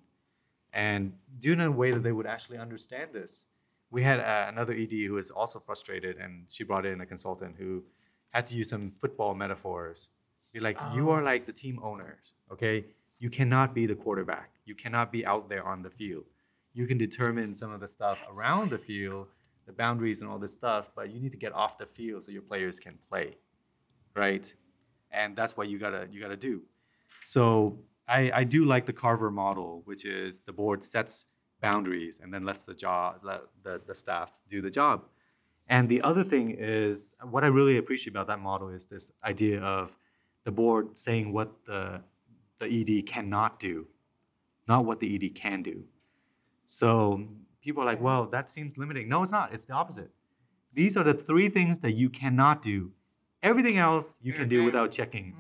and 0.74 1.13
do 1.38 1.52
it 1.52 1.60
in 1.60 1.62
a 1.62 1.72
way 1.72 1.91
that 1.91 2.02
they 2.02 2.12
would 2.12 2.26
actually 2.26 2.58
understand 2.58 3.12
this. 3.13 3.46
We 3.91 4.02
had 4.02 4.22
uh, 4.22 4.48
another 4.50 4.74
ED 4.74 4.94
who 5.06 5.13
was 5.13 5.30
also 5.30 5.60
frustrated, 5.60 6.17
and 6.17 6.46
she 6.50 6.63
brought 6.63 6.88
in 6.88 7.00
a 7.02 7.06
consultant 7.06 7.58
who 7.60 7.84
had 8.32 8.48
to 8.48 8.56
use 8.56 8.70
some 8.70 8.89
football 8.89 9.36
metaphors. 9.36 10.10
Be 10.52 10.60
like, 10.60 10.80
you 10.96 11.12
are 11.12 11.22
like 11.22 11.46
the 11.46 11.54
team 11.54 11.80
owners, 11.84 12.34
okay? 12.52 12.86
You 13.20 13.30
cannot 13.30 13.76
be 13.76 13.86
the 13.86 13.96
quarterback. 13.96 14.50
You 14.65 14.74
cannot 14.74 15.12
be 15.12 15.26
out 15.28 15.48
there 15.48 15.63
on 15.63 15.84
the 15.84 15.91
field. 15.91 16.26
You 16.74 16.88
can 16.88 16.98
determine 16.98 17.54
some 17.54 17.72
of 17.72 17.80
the 17.80 17.88
stuff 17.88 18.17
around 18.36 18.72
the 18.72 18.80
field, 18.80 19.28
the 19.65 19.74
boundaries 19.74 20.21
and 20.21 20.30
all 20.30 20.39
this 20.39 20.54
stuff, 20.54 20.89
but 20.95 21.10
you 21.12 21.19
need 21.19 21.32
to 21.32 21.38
get 21.38 21.54
off 21.54 21.78
the 21.78 21.86
field 21.86 22.24
so 22.24 22.32
your 22.32 22.41
players 22.41 22.80
can 22.80 22.97
play, 23.08 23.38
right? 24.15 24.54
And 25.12 25.36
that's 25.36 25.56
what 25.58 25.69
you 25.69 25.78
gotta 25.78 26.08
you 26.12 26.21
gotta 26.21 26.38
do. 26.38 26.62
So 27.21 27.80
I, 28.08 28.32
I 28.34 28.43
do 28.43 28.65
like 28.65 28.86
the 28.86 28.93
Carver 28.93 29.32
model, 29.32 29.82
which 29.86 30.06
is 30.06 30.41
the 30.41 30.54
board 30.54 30.84
sets 30.84 31.28
boundaries 31.62 32.19
and 32.21 32.34
then 32.34 32.43
lets 32.43 32.63
the 32.63 32.74
job 32.74 33.19
let 33.24 33.41
the, 33.63 33.82
the 33.86 33.95
staff 33.95 34.41
do 34.50 34.62
the 34.62 34.69
job. 34.69 35.06
And 35.67 35.88
the 35.88 36.02
other 36.02 36.24
thing 36.24 36.52
is 36.52 37.13
what 37.30 37.43
I 37.43 37.47
really 37.47 37.78
appreciate 37.78 38.12
about 38.12 38.28
that 38.28 38.39
model 38.39 38.69
is 38.69 38.86
this 38.86 39.12
idea 39.24 39.62
of 39.62 39.97
the 40.43 40.52
board 40.52 40.97
saying 40.97 41.32
what 41.32 41.63
the 41.65 42.02
the 42.60 42.67
ED 42.67 43.08
cannot 43.08 43.60
do, 43.60 43.88
not 44.67 44.86
what 44.86 45.00
the 45.00 45.15
ED 45.15 45.34
can 45.34 45.63
do. 45.63 45.84
So 46.65 47.28
people 47.62 47.84
are 47.84 47.86
like, 47.86 48.02
well, 48.02 48.26
that 48.28 48.50
seems 48.50 48.78
limiting. 48.78 49.08
No, 49.08 49.21
it's 49.21 49.32
not. 49.32 49.54
It's 49.54 49.65
the 49.65 49.74
opposite. 49.74 50.10
These 50.74 50.95
are 50.97 51.04
the 51.04 51.13
three 51.13 51.50
things 51.50 51.80
that 51.80 51.93
you 51.93 52.10
cannot 52.10 52.62
do. 52.62 52.91
Everything 53.43 53.78
else 53.78 54.19
you 54.21 54.34
can 54.34 54.47
do 54.47 54.62
Mhm. 54.62 54.65
without 54.65 54.91
checking 54.91 55.36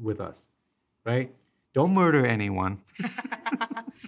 with 0.00 0.20
us, 0.20 0.48
right? 1.04 1.30
Don't 1.72 1.92
murder 1.92 2.26
anyone. 2.26 2.80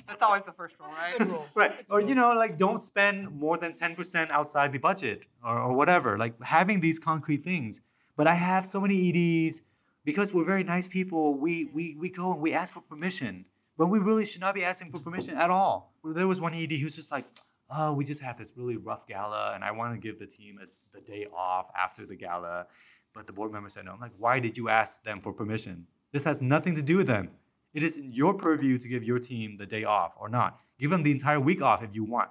That's 0.06 0.22
always 0.22 0.44
the 0.44 0.52
first 0.52 0.76
rule, 0.80 0.88
right? 0.88 1.18
Rule. 1.28 1.46
Right. 1.54 1.84
Or, 1.90 2.00
you 2.00 2.14
know, 2.14 2.32
like 2.32 2.56
don't 2.56 2.78
spend 2.78 3.30
more 3.30 3.58
than 3.58 3.72
10% 3.74 4.30
outside 4.30 4.72
the 4.72 4.78
budget 4.78 5.24
or, 5.44 5.58
or 5.58 5.74
whatever. 5.74 6.16
Like 6.18 6.40
having 6.42 6.80
these 6.80 6.98
concrete 6.98 7.44
things. 7.44 7.80
But 8.16 8.26
I 8.26 8.34
have 8.34 8.64
so 8.66 8.80
many 8.80 8.96
EDs 9.10 9.62
because 10.04 10.32
we're 10.32 10.44
very 10.46 10.64
nice 10.64 10.88
people. 10.88 11.38
We, 11.38 11.66
we, 11.74 11.94
we 12.00 12.08
go 12.08 12.32
and 12.32 12.40
we 12.40 12.52
ask 12.54 12.72
for 12.74 12.80
permission. 12.80 13.44
But 13.78 13.86
we 13.86 14.00
really 14.00 14.26
should 14.26 14.40
not 14.40 14.56
be 14.56 14.64
asking 14.64 14.90
for 14.90 14.98
permission 14.98 15.38
at 15.38 15.50
all. 15.50 15.94
There 16.04 16.26
was 16.26 16.40
one 16.40 16.52
ED 16.52 16.72
who's 16.72 16.96
just 16.96 17.12
like, 17.12 17.24
oh, 17.70 17.92
we 17.92 18.04
just 18.04 18.20
had 18.20 18.36
this 18.36 18.52
really 18.56 18.76
rough 18.76 19.06
gala 19.06 19.52
and 19.54 19.62
I 19.62 19.70
want 19.70 19.94
to 19.94 20.00
give 20.00 20.18
the 20.18 20.26
team 20.26 20.58
a, 20.60 20.66
the 20.96 21.00
day 21.00 21.26
off 21.34 21.70
after 21.78 22.04
the 22.04 22.16
gala. 22.16 22.66
But 23.14 23.26
the 23.28 23.32
board 23.32 23.52
member 23.52 23.68
said 23.68 23.84
no. 23.84 23.92
I'm 23.92 24.00
like, 24.00 24.12
why 24.18 24.40
did 24.40 24.56
you 24.56 24.68
ask 24.68 25.02
them 25.04 25.20
for 25.20 25.32
permission? 25.32 25.86
This 26.12 26.24
has 26.24 26.42
nothing 26.42 26.74
to 26.74 26.82
do 26.82 26.96
with 26.96 27.06
them. 27.06 27.30
It 27.72 27.82
is 27.84 27.98
in 27.98 28.10
your 28.10 28.34
purview 28.34 28.78
to 28.78 28.88
give 28.88 29.04
your 29.04 29.18
team 29.18 29.56
the 29.56 29.66
day 29.66 29.84
off 29.84 30.14
or 30.18 30.28
not. 30.28 30.58
Give 30.78 30.90
them 30.90 31.02
the 31.02 31.12
entire 31.12 31.38
week 31.38 31.62
off 31.62 31.82
if 31.82 31.94
you 31.94 32.02
want. 32.02 32.30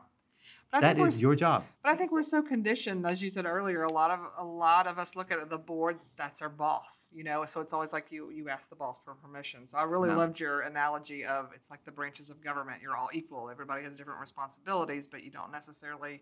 But 0.71 0.79
I 0.79 0.81
That 0.81 0.87
think 0.95 0.99
we're 0.99 1.07
is 1.07 1.21
your 1.21 1.33
job. 1.35 1.63
But 1.81 1.93
I 1.93 1.95
think 1.95 2.11
we're 2.11 2.23
so 2.23 2.41
conditioned, 2.41 3.05
as 3.05 3.21
you 3.21 3.29
said 3.29 3.45
earlier. 3.45 3.83
A 3.83 3.91
lot 3.91 4.11
of 4.11 4.19
a 4.37 4.43
lot 4.43 4.85
of 4.85 4.99
us 4.99 5.15
look 5.15 5.31
at 5.31 5.49
the 5.49 5.57
board. 5.57 5.97
That's 6.17 6.41
our 6.41 6.49
boss, 6.49 7.09
you 7.13 7.23
know. 7.23 7.45
So 7.45 7.61
it's 7.61 7.71
always 7.71 7.93
like 7.93 8.11
you 8.11 8.29
you 8.31 8.49
ask 8.49 8.69
the 8.69 8.75
boss 8.75 8.99
for 9.03 9.13
permission. 9.15 9.65
So 9.65 9.77
I 9.77 9.83
really 9.83 10.09
No. 10.09 10.17
loved 10.17 10.39
your 10.41 10.61
analogy 10.61 11.23
of 11.23 11.51
it's 11.55 11.71
like 11.71 11.83
the 11.85 11.91
branches 11.91 12.29
of 12.29 12.41
government. 12.43 12.81
You're 12.81 12.97
all 12.97 13.09
equal. 13.13 13.49
Everybody 13.49 13.83
has 13.85 13.95
different 13.95 14.19
responsibilities, 14.19 15.07
but 15.07 15.23
you 15.23 15.31
don't 15.31 15.51
necessarily 15.53 16.21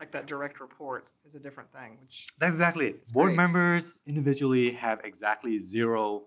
like 0.00 0.10
that 0.12 0.26
direct 0.26 0.60
report 0.60 1.06
is 1.24 1.36
a 1.36 1.40
different 1.40 1.72
thing. 1.72 1.96
Which 2.02 2.26
That's 2.38 2.54
exactly 2.54 2.88
it. 2.88 3.12
Board 3.12 3.28
great. 3.28 3.36
members 3.36 3.98
individually 4.06 4.72
have 4.72 5.00
exactly 5.04 5.58
zero 5.60 6.24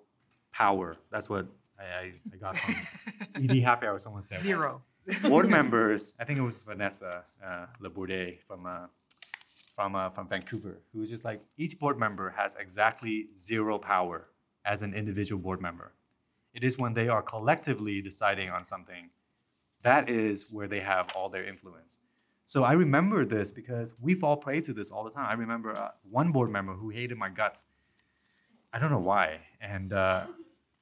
power. 0.53 0.95
That's 1.11 1.29
what 1.29 1.45
I, 1.77 1.83
I, 1.83 2.13
I 2.33 2.37
got 2.37 2.57
from 2.57 2.75
ED 3.35 3.57
Happy 3.59 3.85
Hour. 3.85 3.99
Someone 3.99 4.21
said 4.21 4.39
Zero. 4.39 4.81
board 5.23 5.49
members. 5.49 6.15
I 6.19 6.23
think 6.23 6.39
it 6.39 6.43
was 6.43 6.61
Vanessa 6.61 7.23
uh, 7.43 7.65
LeBourdais 7.81 8.39
from 8.41 8.65
uh, 8.65 8.87
from 9.75 9.95
uh, 9.95 10.09
from 10.09 10.27
Vancouver, 10.27 10.81
who 10.91 10.99
was 10.99 11.09
just 11.09 11.25
like 11.25 11.41
each 11.57 11.79
board 11.79 11.97
member 11.99 12.29
has 12.29 12.55
exactly 12.55 13.27
zero 13.33 13.77
power 13.77 14.27
as 14.65 14.81
an 14.81 14.93
individual 14.93 15.41
board 15.41 15.61
member. 15.61 15.93
It 16.53 16.63
is 16.63 16.77
when 16.77 16.93
they 16.93 17.07
are 17.07 17.21
collectively 17.21 18.01
deciding 18.01 18.49
on 18.49 18.65
something 18.65 19.09
that 19.81 20.09
is 20.09 20.51
where 20.51 20.67
they 20.67 20.79
have 20.79 21.09
all 21.15 21.29
their 21.29 21.45
influence. 21.45 21.99
So 22.45 22.63
I 22.63 22.73
remember 22.73 23.25
this 23.25 23.51
because 23.51 23.93
we 24.01 24.13
fall 24.13 24.35
prey 24.35 24.59
to 24.61 24.73
this 24.73 24.91
all 24.91 25.03
the 25.03 25.11
time. 25.11 25.27
I 25.27 25.33
remember 25.33 25.75
uh, 25.75 25.91
one 26.09 26.31
board 26.31 26.49
member 26.49 26.73
who 26.73 26.89
hated 26.89 27.17
my 27.17 27.29
guts. 27.29 27.67
I 28.73 28.79
don't 28.79 28.91
know 28.91 28.99
why, 28.99 29.39
and 29.61 29.93
uh, 29.93 30.25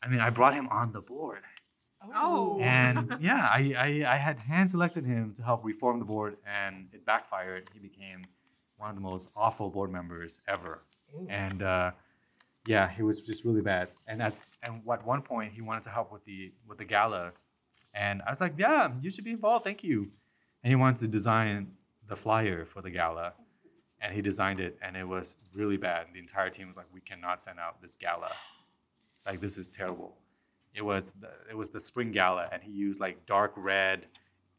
I 0.02 0.08
mean 0.08 0.20
I 0.20 0.30
brought 0.30 0.54
him 0.54 0.68
on 0.70 0.92
the 0.92 1.02
board. 1.02 1.42
Oh. 2.16 2.60
And 2.62 3.18
yeah, 3.22 3.50
I, 3.52 3.74
I, 3.78 4.14
I 4.14 4.16
had 4.18 4.40
hand 4.40 4.70
selected 4.70 5.06
him 5.06 5.34
to 5.36 5.44
help 5.44 5.64
reform 5.64 6.00
the 6.00 6.06
board, 6.06 6.38
and 6.46 6.88
it 6.94 7.06
backfired. 7.06 7.70
He 7.74 7.80
became 7.80 8.26
one 8.78 8.90
of 8.90 8.96
the 8.96 9.02
most 9.02 9.30
awful 9.36 9.70
board 9.70 9.92
members 9.92 10.40
ever. 10.48 10.84
And 11.30 11.62
uh, 11.62 11.92
yeah, 12.66 12.90
he 12.90 13.02
was 13.02 13.26
just 13.26 13.46
really 13.46 13.62
bad. 13.62 13.90
And 14.08 14.20
that's 14.20 14.52
and 14.64 14.82
at 14.92 15.06
one 15.06 15.22
point 15.22 15.54
he 15.54 15.62
wanted 15.62 15.84
to 15.84 15.90
help 15.90 16.12
with 16.12 16.24
the 16.24 16.52
with 16.68 16.78
the 16.78 16.86
gala, 16.86 17.34
and 17.94 18.22
I 18.26 18.30
was 18.30 18.42
like, 18.42 18.54
yeah, 18.58 18.92
you 19.02 19.10
should 19.10 19.24
be 19.24 19.32
involved. 19.32 19.64
Thank 19.64 19.84
you. 19.84 20.12
And 20.64 20.72
he 20.72 20.76
wanted 20.76 20.98
to 21.00 21.08
design 21.08 21.72
the 22.08 22.16
flyer 22.16 22.66
for 22.66 22.82
the 22.82 22.90
gala, 22.90 23.34
and 24.02 24.14
he 24.14 24.22
designed 24.22 24.60
it, 24.60 24.78
and 24.82 24.98
it 24.98 25.08
was 25.08 25.38
really 25.56 25.78
bad. 25.78 26.08
The 26.14 26.20
entire 26.20 26.50
team 26.50 26.68
was 26.68 26.78
like, 26.78 26.88
we 26.94 27.02
cannot 27.02 27.42
send 27.42 27.60
out 27.60 27.82
this 27.82 27.96
gala. 27.96 28.32
Like 29.26 29.40
this 29.40 29.58
is 29.58 29.68
terrible 29.68 30.18
it 30.78 30.84
was 30.86 31.12
the, 31.20 31.30
it 31.50 31.58
was 31.58 31.70
the 31.72 31.80
spring 31.80 32.12
gala 32.12 32.48
and 32.52 32.62
he 32.64 32.72
used 32.72 33.00
like 33.02 33.26
dark 33.26 33.54
red 33.58 34.00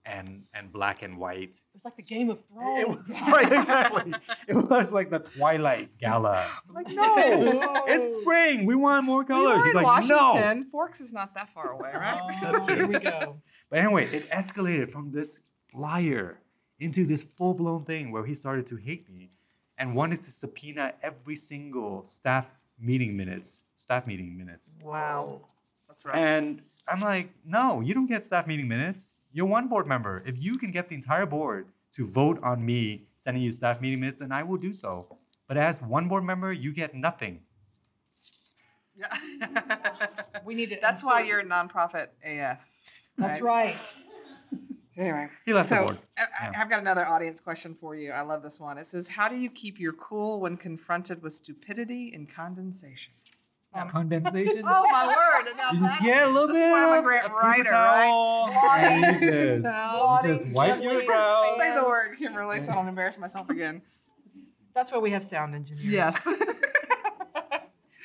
and 0.04 0.44
and 0.54 0.72
black 0.72 1.02
and 1.02 1.18
white 1.18 1.54
It 1.56 1.74
was 1.74 1.84
like 1.84 1.96
the 1.96 2.02
Game 2.14 2.28
of 2.30 2.38
Thrones. 2.46 2.80
it 2.82 2.88
was, 2.88 3.08
right 3.36 3.52
exactly 3.52 4.12
it 4.48 4.54
was 4.56 4.90
like 4.98 5.10
the 5.10 5.18
twilight 5.20 5.88
gala 5.98 6.46
I'm 6.68 6.74
like 6.80 6.88
no 6.90 7.82
it's 7.86 8.08
spring 8.22 8.64
we 8.66 8.74
want 8.74 9.04
more 9.04 9.22
We 9.22 9.26
colors 9.32 9.58
are 9.58 9.64
he's 9.66 9.74
in 9.74 9.82
like 9.82 10.04
no 10.08 10.16
Washington. 10.16 10.64
Forks 10.70 11.00
is 11.00 11.12
not 11.12 11.34
that 11.34 11.48
far 11.50 11.68
away, 11.72 11.92
right? 11.94 12.20
Oh, 12.44 12.66
here 12.74 12.86
we 12.86 12.98
go. 12.98 13.40
but 13.70 13.78
anyway 13.80 14.06
it 14.06 14.24
escalated 14.30 14.90
from 14.90 15.10
this 15.12 15.40
flyer 15.70 16.40
into 16.80 17.04
this 17.04 17.22
full-blown 17.22 17.84
thing 17.84 18.10
where 18.12 18.24
he 18.24 18.32
started 18.34 18.64
to 18.72 18.76
hate 18.76 19.08
me 19.10 19.30
and 19.78 19.94
wanted 19.94 20.22
to 20.22 20.30
subpoena 20.30 20.94
every 21.02 21.36
single 21.36 22.04
staff 22.04 22.46
meeting 22.80 23.16
minutes 23.16 23.62
staff 23.74 24.06
meeting 24.06 24.36
minutes 24.36 24.76
Wow. 24.82 25.42
That's 26.04 26.14
right. 26.14 26.16
And 26.22 26.62
I'm 26.86 27.00
like, 27.00 27.30
no, 27.44 27.80
you 27.80 27.94
don't 27.94 28.06
get 28.06 28.24
staff 28.24 28.46
meeting 28.46 28.68
minutes. 28.68 29.16
You're 29.32 29.46
one 29.46 29.68
board 29.68 29.86
member. 29.86 30.22
If 30.26 30.42
you 30.42 30.56
can 30.56 30.70
get 30.70 30.88
the 30.88 30.94
entire 30.94 31.26
board 31.26 31.66
to 31.92 32.06
vote 32.06 32.38
on 32.42 32.64
me 32.64 33.02
sending 33.16 33.42
you 33.42 33.50
staff 33.50 33.80
meeting 33.80 34.00
minutes, 34.00 34.16
then 34.16 34.32
I 34.32 34.42
will 34.42 34.56
do 34.58 34.72
so. 34.72 35.18
But 35.48 35.56
as 35.56 35.82
one 35.82 36.08
board 36.08 36.24
member, 36.24 36.52
you 36.52 36.72
get 36.72 36.94
nothing. 36.94 37.40
Yeah. 38.96 39.16
We 40.44 40.54
need 40.54 40.70
to. 40.70 40.78
That's 40.80 41.04
why 41.04 41.22
you're 41.22 41.40
a 41.40 41.44
nonprofit 41.44 42.08
AF. 42.24 42.58
That's 43.16 43.40
right. 43.40 43.76
Anyway, 44.96 45.28
He 45.44 45.52
left 45.52 45.68
the 45.68 45.76
board. 45.76 45.98
I, 46.18 46.22
I- 46.22 46.50
Yeah. 46.50 46.60
I've 46.60 46.68
got 46.68 46.80
another 46.80 47.06
audience 47.06 47.38
question 47.38 47.72
for 47.72 47.94
you. 47.94 48.10
I 48.10 48.22
love 48.22 48.42
this 48.42 48.58
one. 48.58 48.78
It 48.78 48.86
says, 48.86 49.06
"How 49.06 49.28
do 49.28 49.36
you 49.36 49.48
keep 49.48 49.78
your 49.78 49.92
cool 49.92 50.40
when 50.40 50.56
confronted 50.56 51.22
with 51.22 51.34
stupidity 51.34 52.12
and 52.12 52.28
condensation?" 52.28 53.12
Um, 53.74 53.88
Condensation. 53.90 54.62
oh 54.64 54.84
my 54.90 55.06
word! 55.06 55.52
Now 55.56 55.72
you 55.72 55.80
just 55.80 56.00
get 56.02 56.26
a 56.26 56.30
little 56.30 56.48
bit 56.48 56.56
is 56.56 56.70
why 56.72 56.84
I'm 56.84 56.94
a 56.94 56.98
of 56.98 57.04
great 57.04 57.20
a 57.20 57.22
paper 57.24 57.34
writer, 57.34 57.70
right? 57.70 58.06
towel, 58.06 58.48
and 58.48 59.22
you 59.22 59.30
just, 59.30 59.62
Towel. 59.62 60.20
you 60.22 60.34
just 60.34 60.46
wipe 60.48 60.82
your 60.82 60.92
Gently 60.92 61.06
brows. 61.06 61.56
Say 61.58 61.74
the 61.74 61.84
word, 61.84 62.08
Kimberly, 62.18 62.60
so 62.60 62.72
I 62.72 62.74
don't 62.76 62.88
embarrass 62.88 63.18
myself 63.18 63.50
again. 63.50 63.82
That's 64.74 64.90
why 64.92 64.98
we 64.98 65.10
have 65.10 65.24
sound 65.24 65.54
engineers. 65.54 65.84
Yes. 65.84 66.28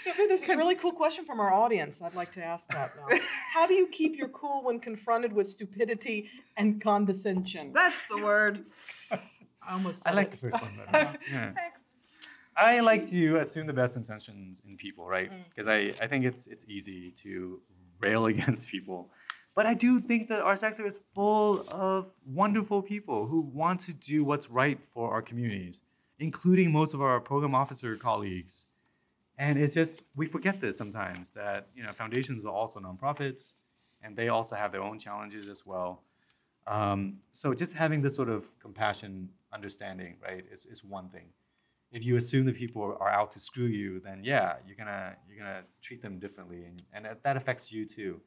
So 0.04 0.12
hey, 0.12 0.28
there's 0.28 0.42
this 0.42 0.50
really 0.50 0.76
cool 0.76 0.92
question 0.92 1.24
from 1.24 1.40
our 1.40 1.54
audience. 1.54 2.02
I'd 2.02 2.14
like 2.14 2.30
to 2.34 2.44
ask 2.44 2.70
that 2.74 2.92
now. 2.98 3.18
How 3.54 3.66
do 3.66 3.74
you 3.74 3.88
keep 3.88 4.18
your 4.18 4.28
cool 4.28 4.62
when 4.62 4.82
confronted 4.82 5.32
with 5.32 5.48
stupidity 5.48 6.28
and 6.58 6.82
condescension? 6.82 7.72
That's 7.72 8.04
the 8.10 8.18
word. 8.18 8.66
I 9.66 9.72
almost. 9.72 10.06
I 10.06 10.12
like 10.12 10.28
it. 10.28 10.32
the 10.32 10.38
first 10.38 10.62
one 10.62 10.78
better. 10.92 11.18
Yeah. 11.32 11.54
Thanks. 11.54 11.94
I 12.56 12.80
like 12.80 13.04
to 13.10 13.38
assume 13.38 13.68
the 13.68 13.74
best 13.74 13.98
intentions 13.98 14.62
in 14.68 14.78
people, 14.78 15.08
right? 15.08 15.32
Mm. 15.32 15.44
Because 15.50 15.68
I, 15.68 15.94
I 16.02 16.08
think 16.08 16.26
it's 16.26 16.48
it's 16.48 16.66
easy 16.68 17.12
to 17.12 17.60
rail 18.00 18.26
against 18.34 18.68
people. 18.68 19.10
But 19.56 19.66
I 19.68 19.76
do 19.76 20.00
think 20.00 20.30
that 20.30 20.42
our 20.42 20.56
sector 20.56 20.86
is 20.86 21.04
full 21.14 21.66
of 21.70 22.12
wonderful 22.26 22.82
people 22.82 23.28
who 23.28 23.42
want 23.42 23.80
to 23.82 23.94
do 23.94 24.24
what's 24.24 24.50
right 24.50 24.80
for 24.84 25.12
our 25.12 25.22
communities, 25.22 25.84
including 26.18 26.72
most 26.72 26.96
of 26.96 27.02
our 27.04 27.20
program 27.20 27.54
officer 27.54 27.96
colleagues. 27.96 28.66
And 29.38 29.60
it's 29.60 29.74
just 29.74 30.04
we 30.16 30.26
forget 30.26 30.60
this 30.60 30.78
sometimes 30.78 31.32
that 31.32 31.68
you 31.76 31.84
know 31.84 31.92
foundations 31.92 32.46
are 32.46 32.54
also 32.54 32.80
nonprofits, 32.80 33.54
and 34.02 34.16
they 34.16 34.30
also 34.30 34.56
have 34.56 34.72
their 34.72 34.82
own 34.82 35.00
challenges 35.00 35.48
as 35.48 35.66
well. 35.66 36.04
Um, 36.66 37.18
so 37.32 37.54
just 37.54 37.74
having 37.74 38.02
this 38.02 38.16
sort 38.16 38.30
of 38.30 38.58
compassion, 38.60 39.30
understanding, 39.52 40.16
right, 40.24 40.46
is, 40.50 40.66
is 40.66 40.82
one 40.82 41.10
thing 41.10 41.26
if 41.94 42.04
you 42.04 42.18
assume 42.18 42.46
that 42.48 42.56
people 42.56 42.98
are 43.00 43.10
out 43.10 43.32
to 43.32 43.40
screw 43.40 43.68
you, 43.68 44.00
then 44.00 44.22
yeah, 44.24 44.56
you're 44.66 44.76
gonna 44.76 45.16
you're 45.28 45.38
gonna 45.38 45.64
treat 45.82 46.02
them 46.02 46.20
differently, 46.20 46.66
and, 46.66 46.82
and 46.94 47.18
that- 47.24 47.38
affects 47.38 47.72
you 47.72 47.86
too. 47.86 48.20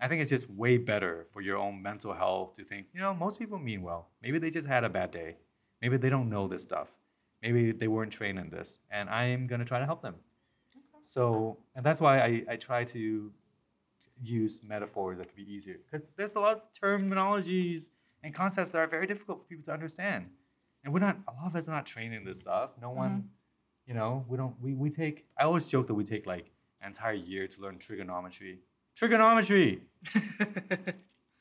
I 0.00 0.08
think 0.08 0.20
it's 0.22 0.30
just 0.30 0.50
way 0.50 0.76
better 0.78 1.26
for 1.32 1.40
your 1.40 1.56
own 1.56 1.80
mental 1.80 2.12
health 2.12 2.54
to 2.54 2.64
think, 2.64 2.88
you 2.92 3.00
know, 3.00 3.14
most 3.14 3.38
people 3.38 3.58
mean 3.58 3.80
well. 3.82 4.08
Maybe 4.22 4.38
they 4.38 4.50
just 4.50 4.66
had 4.66 4.82
a 4.82 4.90
bad 4.90 5.12
day. 5.12 5.36
Maybe 5.82 5.96
they 5.98 6.10
don't 6.10 6.28
know 6.28 6.48
this 6.48 6.62
stuff. 6.62 6.98
Maybe 7.42 7.70
they 7.70 7.86
weren't 7.88 8.10
trained 8.10 8.38
in 8.38 8.50
this, 8.50 8.78
and 8.90 9.08
I 9.08 9.24
am 9.24 9.46
gonna 9.46 9.64
try 9.64 9.78
to 9.78 9.86
help 9.86 10.02
them. 10.02 10.16
So, 11.02 11.58
and 11.76 11.84
that's 11.84 12.00
why 12.00 12.18
I, 12.20 12.44
I 12.48 12.56
try 12.56 12.84
to 12.84 13.30
use 14.22 14.62
metaphors 14.62 15.18
that 15.18 15.26
could 15.28 15.36
be 15.36 15.52
easier 15.52 15.76
because 15.84 16.06
there's 16.16 16.36
a 16.36 16.40
lot 16.40 16.56
of 16.56 16.62
terminologies 16.72 17.90
and 18.22 18.34
concepts 18.34 18.72
that 18.72 18.78
are 18.78 18.86
very 18.86 19.06
difficult 19.06 19.40
for 19.40 19.44
people 19.44 19.64
to 19.64 19.72
understand 19.72 20.28
and 20.84 20.92
we're 20.92 21.00
not 21.00 21.18
a 21.28 21.32
lot 21.32 21.46
of 21.46 21.56
us 21.56 21.68
are 21.68 21.72
not 21.72 21.86
trained 21.86 22.14
in 22.14 22.24
this 22.24 22.38
mm-hmm. 22.38 22.50
stuff. 22.50 22.70
No 22.80 22.90
one 22.90 23.10
mm-hmm. 23.10 23.26
you 23.86 23.94
know 23.94 24.24
we 24.28 24.36
don't 24.36 24.54
we, 24.60 24.74
we 24.74 24.90
take 24.90 25.26
i 25.38 25.44
always 25.44 25.68
joke 25.68 25.86
that 25.86 25.94
we 25.94 26.04
take 26.04 26.26
like 26.26 26.50
an 26.80 26.88
entire 26.88 27.14
year 27.14 27.46
to 27.46 27.60
learn 27.60 27.78
trigonometry. 27.78 28.58
Trigonometry! 28.96 29.80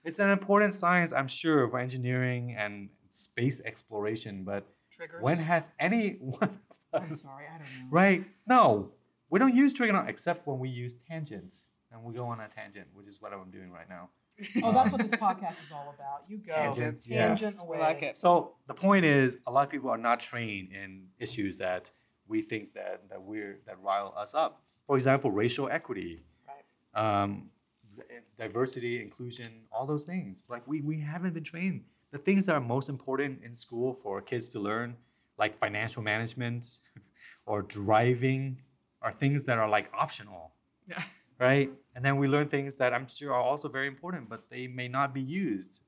It's 0.05 0.19
an 0.19 0.29
important 0.31 0.73
science 0.73 1.13
i'm 1.13 1.29
sure 1.29 1.69
for 1.69 1.79
engineering 1.79 2.55
and 2.57 2.89
space 3.09 3.61
exploration 3.63 4.43
but 4.43 4.65
Triggers. 4.91 5.21
when 5.21 5.37
has 5.37 5.71
any 5.79 6.09
one 6.19 6.59
of 6.93 7.01
us 7.01 7.09
I'm 7.09 7.15
sorry, 7.15 7.45
I 7.47 7.57
don't 7.57 7.61
know. 7.61 7.87
right? 7.89 8.25
No. 8.45 8.91
We 9.29 9.39
don't 9.39 9.55
use 9.55 9.73
trigonometry 9.73 10.11
except 10.11 10.45
when 10.45 10.59
we 10.59 10.67
use 10.67 10.97
tangents. 11.09 11.67
And 11.91 12.03
we 12.03 12.13
go 12.13 12.25
on 12.25 12.41
a 12.41 12.49
tangent 12.49 12.87
which 12.93 13.07
is 13.07 13.21
what 13.21 13.31
i'm 13.31 13.49
doing 13.49 13.71
right 13.71 13.87
now 13.87 14.09
Oh, 14.63 14.71
that's 14.73 14.91
what 14.91 15.01
this 15.01 15.11
podcast 15.11 15.61
is 15.63 15.71
all 15.71 15.93
about. 15.95 16.27
You 16.29 16.37
go. 16.37 16.53
Tangents, 16.53 17.05
Tangent 17.07 17.41
yes. 17.41 17.59
away. 17.59 17.77
We 17.77 17.83
like 17.83 18.01
it. 18.01 18.17
So 18.17 18.55
the 18.67 18.73
point 18.73 19.05
is, 19.05 19.37
a 19.47 19.51
lot 19.51 19.63
of 19.65 19.69
people 19.71 19.89
are 19.89 19.97
not 19.97 20.19
trained 20.19 20.71
in 20.71 21.03
issues 21.19 21.57
that 21.57 21.91
we 22.27 22.41
think 22.41 22.73
that 22.73 23.07
that 23.09 23.21
we're 23.21 23.59
that 23.67 23.79
rile 23.81 24.13
us 24.17 24.33
up. 24.33 24.61
For 24.87 24.95
example, 24.95 25.29
racial 25.31 25.69
equity, 25.69 26.23
Right. 26.47 27.21
um, 27.21 27.49
diversity, 28.37 29.01
inclusion, 29.01 29.51
all 29.71 29.85
those 29.85 30.05
things. 30.05 30.43
Like 30.49 30.63
we 30.67 30.81
we 30.81 30.99
haven't 30.99 31.33
been 31.33 31.43
trained. 31.43 31.83
The 32.11 32.17
things 32.17 32.45
that 32.45 32.55
are 32.55 32.61
most 32.61 32.89
important 32.89 33.41
in 33.43 33.53
school 33.53 33.93
for 33.93 34.21
kids 34.21 34.49
to 34.49 34.59
learn, 34.59 34.95
like 35.37 35.55
financial 35.55 36.01
management 36.03 36.65
or 37.45 37.61
driving, 37.63 38.57
are 39.01 39.11
things 39.11 39.43
that 39.45 39.57
are 39.57 39.67
like 39.69 39.89
optional 39.93 40.53
Yeah. 40.87 41.01
Right? 41.43 41.69
And 41.95 42.03
then 42.05 42.15
we 42.17 42.27
learn 42.27 42.47
things 42.47 42.77
that 42.77 42.93
I'm 42.93 43.07
sure 43.07 43.33
are 43.33 43.41
also 43.51 43.67
very 43.67 43.87
important, 43.87 44.29
but 44.29 44.49
they 44.49 44.67
may 44.67 44.87
not 44.87 45.13
be 45.13 45.21
used. 45.21 45.81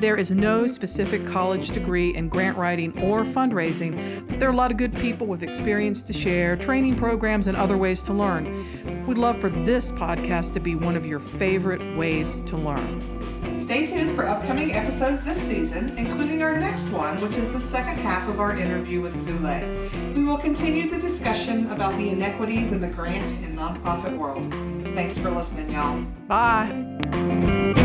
there 0.00 0.16
is 0.16 0.30
no 0.30 0.66
specific 0.66 1.26
college 1.26 1.70
degree 1.70 2.14
in 2.14 2.28
grant 2.28 2.56
writing 2.56 2.92
or 3.02 3.24
fundraising, 3.24 4.26
but 4.28 4.38
there 4.38 4.48
are 4.48 4.52
a 4.52 4.56
lot 4.56 4.70
of 4.70 4.76
good 4.76 4.94
people 4.96 5.26
with 5.26 5.42
experience 5.42 6.02
to 6.02 6.12
share, 6.12 6.56
training 6.56 6.96
programs, 6.96 7.46
and 7.46 7.56
other 7.56 7.76
ways 7.76 8.02
to 8.02 8.12
learn. 8.12 9.06
We'd 9.06 9.18
love 9.18 9.38
for 9.40 9.50
this 9.50 9.90
podcast 9.92 10.52
to 10.54 10.60
be 10.60 10.74
one 10.74 10.96
of 10.96 11.06
your 11.06 11.20
favorite 11.20 11.96
ways 11.96 12.40
to 12.42 12.56
learn. 12.56 13.60
Stay 13.64 13.86
tuned 13.86 14.12
for 14.12 14.26
upcoming 14.26 14.72
episodes 14.72 15.24
this 15.24 15.40
season, 15.40 15.96
including 15.96 16.42
our 16.42 16.58
next 16.58 16.86
one, 16.88 17.18
which 17.22 17.34
is 17.34 17.50
the 17.50 17.58
second 17.58 17.96
half 17.96 18.28
of 18.28 18.38
our 18.38 18.54
interview 18.54 19.00
with 19.00 19.14
Vu 19.14 19.38
Le. 19.42 20.12
We 20.14 20.22
will 20.22 20.36
continue 20.36 20.90
the 20.90 20.98
discussion 20.98 21.70
about 21.70 21.96
the 21.96 22.10
inequities 22.10 22.72
in 22.72 22.80
the 22.82 22.88
grant 22.88 23.24
and 23.42 23.58
nonprofit 23.58 24.16
world. 24.18 24.52
Thanks 24.94 25.16
for 25.16 25.30
listening, 25.30 25.72
y'all. 25.72 26.02
Bye. 26.28 27.80